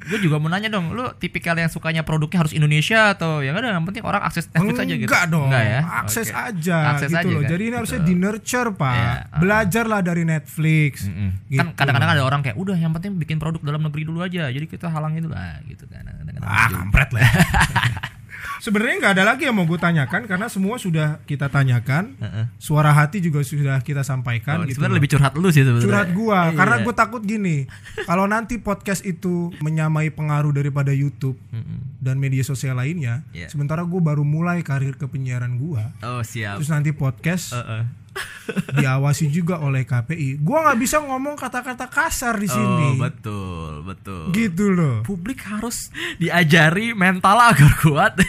[0.00, 3.70] gue juga mau nanya dong lu tipikal yang sukanya produknya harus Indonesia atau yang ada
[3.70, 6.38] yang penting orang akses Netflix aja gitu Enggak dong, Enggak ya akses Oke.
[6.38, 7.40] aja Akses gitu aja loh.
[7.40, 7.50] kan?
[7.50, 8.10] Jadi ini harusnya Betul.
[8.10, 9.18] di nurture pak, Iya, ah.
[9.36, 10.92] belajarlah dari Netflix.
[11.04, 11.30] Mm-mm.
[11.46, 11.58] Gitu.
[11.58, 14.64] kan kadang-kadang ada orang kayak udah yang penting bikin produk dalam negeri dulu aja jadi
[14.64, 16.04] kita halangin dulu lah gitu kan
[16.40, 16.74] Ah gitu.
[16.76, 17.22] kampret lah.
[18.58, 22.14] Sebenarnya nggak ada lagi yang mau gue tanyakan karena semua sudah kita tanyakan.
[22.56, 24.58] Suara hati juga sudah kita sampaikan.
[24.58, 26.56] Oh, gitu sebenarnya lebih curhat lu sih sebenarnya curhat gua Iya.
[26.56, 27.56] karena gue takut gini
[28.02, 31.98] kalau nanti podcast itu menyamai pengaruh daripada YouTube Mm-mm.
[31.98, 33.48] dan media sosial lainnya Iya.
[33.48, 37.82] sementara gue baru mulai karir ke penyiaran gua oh siap terus nanti podcast Heeh.
[38.78, 40.40] diawasi juga oleh KPI.
[40.44, 42.96] Gua nggak bisa ngomong kata-kata kasar di sini.
[42.96, 44.22] Oh, betul, betul.
[44.36, 45.00] Gitu loh.
[45.06, 45.88] Publik harus
[46.20, 48.20] diajari mental agar kuat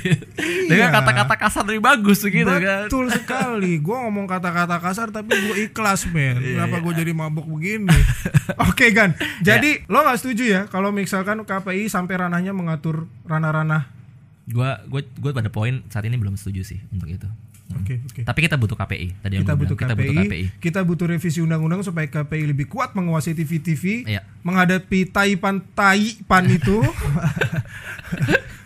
[0.69, 2.61] dengan kata-kata kasar lebih bagus gitu kan.
[2.61, 2.77] Iya.
[2.87, 3.79] Betul sekali.
[3.83, 6.39] Gua ngomong kata-kata kasar tapi gue ikhlas, men.
[6.39, 7.91] Iya, Kenapa gue jadi mabuk begini?
[8.69, 9.15] Oke, Gan.
[9.43, 14.03] Jadi lo nggak setuju ya kalau misalkan KPI sampai ranahnya mengatur ranah-ranah
[14.43, 17.27] Gua gua gua pada poin saat ini belum setuju sih untuk itu.
[17.75, 18.21] Oke, oke.
[18.23, 19.07] Tapi kita butuh KPI.
[19.19, 19.89] Tadi yang kita gua butuh, bilang.
[19.89, 20.43] KPI, kita butuh KPI.
[20.59, 24.21] kita butuh revisi undang-undang supaya KPI lebih kuat menguasai TV-TV Iya.
[24.41, 26.77] menghadapi taipan taipan itu.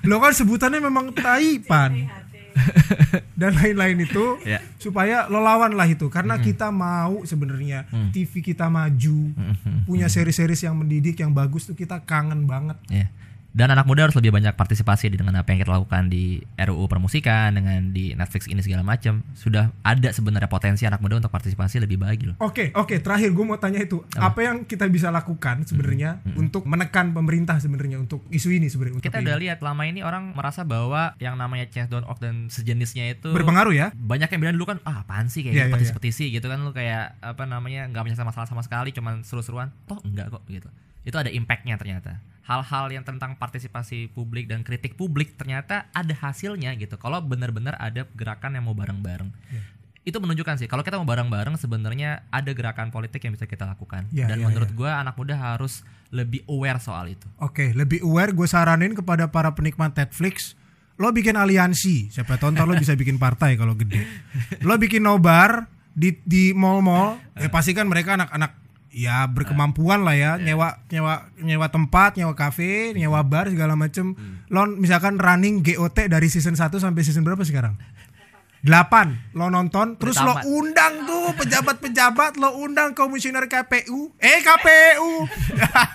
[0.03, 2.07] Lo kan sebutannya memang taipan
[3.39, 4.59] dan lain-lain itu Iya.
[4.77, 8.09] supaya lo lawan lah itu karena kita mau sebenarnya Mm.
[8.09, 9.17] TV kita maju
[9.83, 13.13] punya seri-seri yang mendidik yang bagus tuh kita kangen banget Ya.
[13.55, 17.55] Dan anak muda harus lebih banyak partisipasi dengan apa yang kita lakukan di RUU permusikan
[17.57, 19.25] dengan di Netflix ini segala macam.
[19.33, 22.35] Sudah ada sebenarnya potensi anak muda untuk partisipasi lebih baik loh.
[22.43, 23.01] Oke, oke.
[23.01, 27.97] Terakhir gue mau tanya itu, apa, yang kita bisa lakukan sebenarnya untuk menekan pemerintah sebenarnya
[27.97, 29.01] untuk isu ini sebenarnya?
[29.01, 33.73] Kita udah lihat lama ini orang merasa bahwa yang namanya change.org dan sejenisnya itu berpengaruh
[33.73, 33.87] ya?
[33.97, 36.59] banyak yang bilang dulu kan ah apaan sih kayak Iya, gitu, iya, petisi-petisi gitu kan
[36.61, 40.69] lu kayak apa namanya nggak menyelesaikan masalah sama sekali cuman seru-seruan toh enggak kok gitu
[41.07, 42.19] itu ada impactnya ternyata.
[42.43, 46.99] Hal-hal yang tentang partisipasi publik dan kritik publik ternyata ada hasilnya gitu.
[46.99, 49.31] Kalau benar-benar ada gerakan yang mau bareng-bareng.
[49.51, 49.63] Iya.
[50.07, 54.07] itu menunjukkan sih kalau kita mau bareng-bareng sebenarnya ada gerakan politik yang bisa kita lakukan.
[54.15, 55.83] Iya, dan iya, menurut gua anak muda harus
[56.15, 57.27] lebih aware soal itu.
[57.43, 60.55] Oke, lebih aware gue saranin kepada para penikmat Netflix
[60.95, 62.07] lo bikin aliansi.
[62.07, 63.99] Siapa ntar lo bisa bikin partai kalau gede.
[64.63, 68.66] Lo bikin nobar di di mall-mall ya pasti kan mereka anak-anak
[68.97, 70.31] ya berkemampuan lah ya.
[70.41, 74.17] Nyewa nyewa nyewa tempat nyewa kafe nyewa bar segala macem.
[74.49, 77.77] Lo misalkan running GOT dari season 1 sampai season berapa sekarang?
[78.65, 85.29] 8 lo nonton terus lo undang tuh pejabat-pejabat lo undang komisioner KPU eh KPU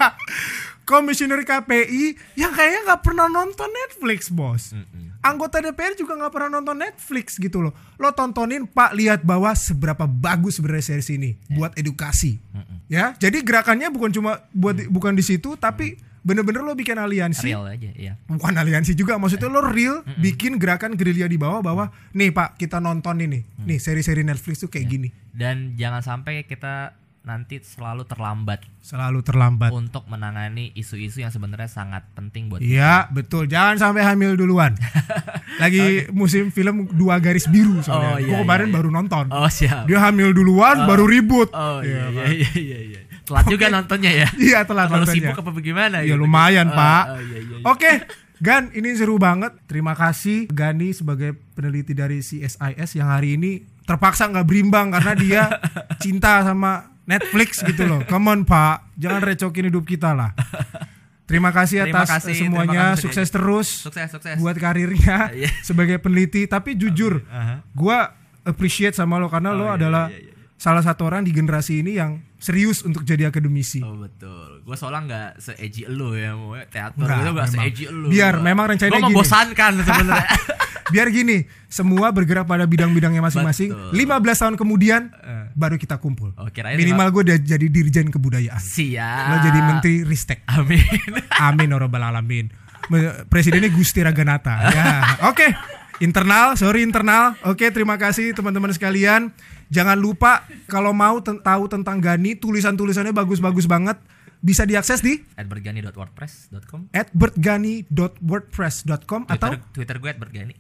[0.91, 4.79] komisioner KPI yang kayaknya nggak pernah nonton Netflix bos
[5.23, 7.73] anggota DPR juga nggak pernah nonton Netflix gitu loh.
[7.97, 12.43] Lo tontonin Pak lihat bahwa seberapa bagus sebenarnya series ini buat edukasi.
[12.91, 17.51] Ya jadi gerakannya bukan cuma buat bukan di situ tapi bener-bener lo bikin aliansi.
[17.51, 21.91] Real aja ya bukan aliansi juga maksudnya lo real bikin gerakan gerilya di bawah bahwa
[22.15, 23.43] nih pak kita nonton ini.
[23.65, 25.09] Nih seri-seri Netflix tuh kayak gini.
[25.33, 32.03] Dan jangan sampai kita nanti selalu terlambat selalu terlambat untuk menangani isu-isu yang sebenarnya sangat
[32.13, 34.75] penting buat Iya betul jangan sampai hamil duluan
[35.63, 38.77] lagi musim film dua garis biru soalnya Oh, iya, kemarin iya, iya.
[38.77, 39.87] baru nonton Oh siap.
[39.87, 42.79] dia hamil duluan baru ribut Oh iya Iya, iya iya iya.
[42.83, 43.01] iya.
[43.23, 44.29] Telat juga nontonnya ya.
[44.35, 45.31] iya telat Terlalu nontonnya.
[45.31, 45.97] sibuk apa bagaimana?
[46.03, 46.19] Ya gitu.
[46.19, 47.05] lumayan Oh, pak.
[47.07, 47.65] Oh, iya, iya, iya.
[47.65, 47.93] Oke,
[48.43, 49.55] Gan, ini seru banget.
[49.65, 52.59] Terima kasih Gani sebagai peneliti dari CSIS
[52.93, 55.43] yang hari ini terpaksa nggak berimbang karena dia
[56.03, 58.01] cinta sama Netflix gitu loh.
[58.05, 60.33] Come on Pak, jangan recokin hidup kita lah.
[61.23, 63.03] Terima kasih Terima atas kasih, semuanya, terima kasih.
[63.03, 64.37] sukses terus Sukses sukses.
[64.37, 65.49] buat karirnya Iya.
[65.61, 66.45] sebagai peneliti.
[66.45, 67.65] Tapi jujur, Aha.
[67.71, 70.35] gua appreciate sama lo karena lo iya, adalah iya, iya, iya.
[70.55, 73.81] salah satu orang di generasi ini yang serius untuk jadi akademisi.
[73.81, 74.61] Oh betul.
[74.61, 77.55] Gue soalnya nggak se-edgy lu ya, mau teater Nggak, gitu nggak memang.
[77.55, 78.07] se-edgy lu.
[78.09, 79.09] Biar memang rencananya Gue gini.
[79.15, 80.27] membosankan sebenarnya.
[80.93, 83.73] Biar gini, semua bergerak pada bidang-bidangnya masing-masing.
[83.73, 83.91] Betul.
[83.97, 85.51] 15 tahun kemudian Eh.
[85.57, 86.37] baru kita kumpul.
[86.37, 88.61] Oh, Minimal gue udah jadi dirjen kebudayaan.
[88.61, 89.27] Siap.
[89.27, 90.45] Lo jadi menteri Ristek.
[90.47, 90.85] Amin.
[91.49, 92.53] Amin ya robbal alamin.
[93.27, 94.55] Presidennya Gusti Raganata.
[94.69, 94.87] Ya,
[95.25, 95.49] oke.
[95.99, 97.39] Internal, sorry internal.
[97.47, 99.31] Oke, terima kasih teman-teman sekalian.
[99.71, 103.97] Jangan lupa kalau mau ten- tahu tentang Gani, tulisan-tulisannya bagus-bagus banget.
[104.43, 106.91] Bisa diakses di @bergani.wordpress.com.
[107.15, 110.55] @bertgani.wordpress.com atau Twitter, gue @bergani.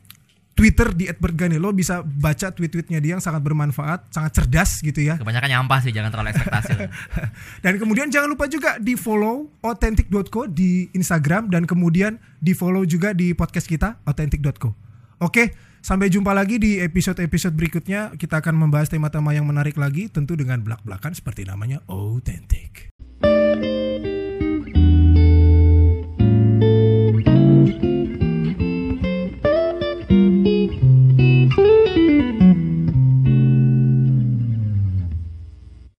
[0.52, 1.56] Twitter di @bertgani.
[1.56, 5.16] Lo bisa baca tweet-tweetnya dia yang sangat bermanfaat, sangat cerdas gitu ya.
[5.16, 6.72] Kebanyakan nyampah sih, jangan terlalu ekspektasi.
[7.64, 13.16] Dan kemudian jangan lupa juga di follow authentic.co di Instagram dan kemudian di follow juga
[13.16, 14.74] di podcast kita authentic.co.
[15.22, 18.12] Oke, sampai jumpa lagi di episode-episode berikutnya.
[18.18, 22.90] Kita akan membahas tema-tema yang menarik lagi tentu dengan belak-belakan seperti namanya authentic.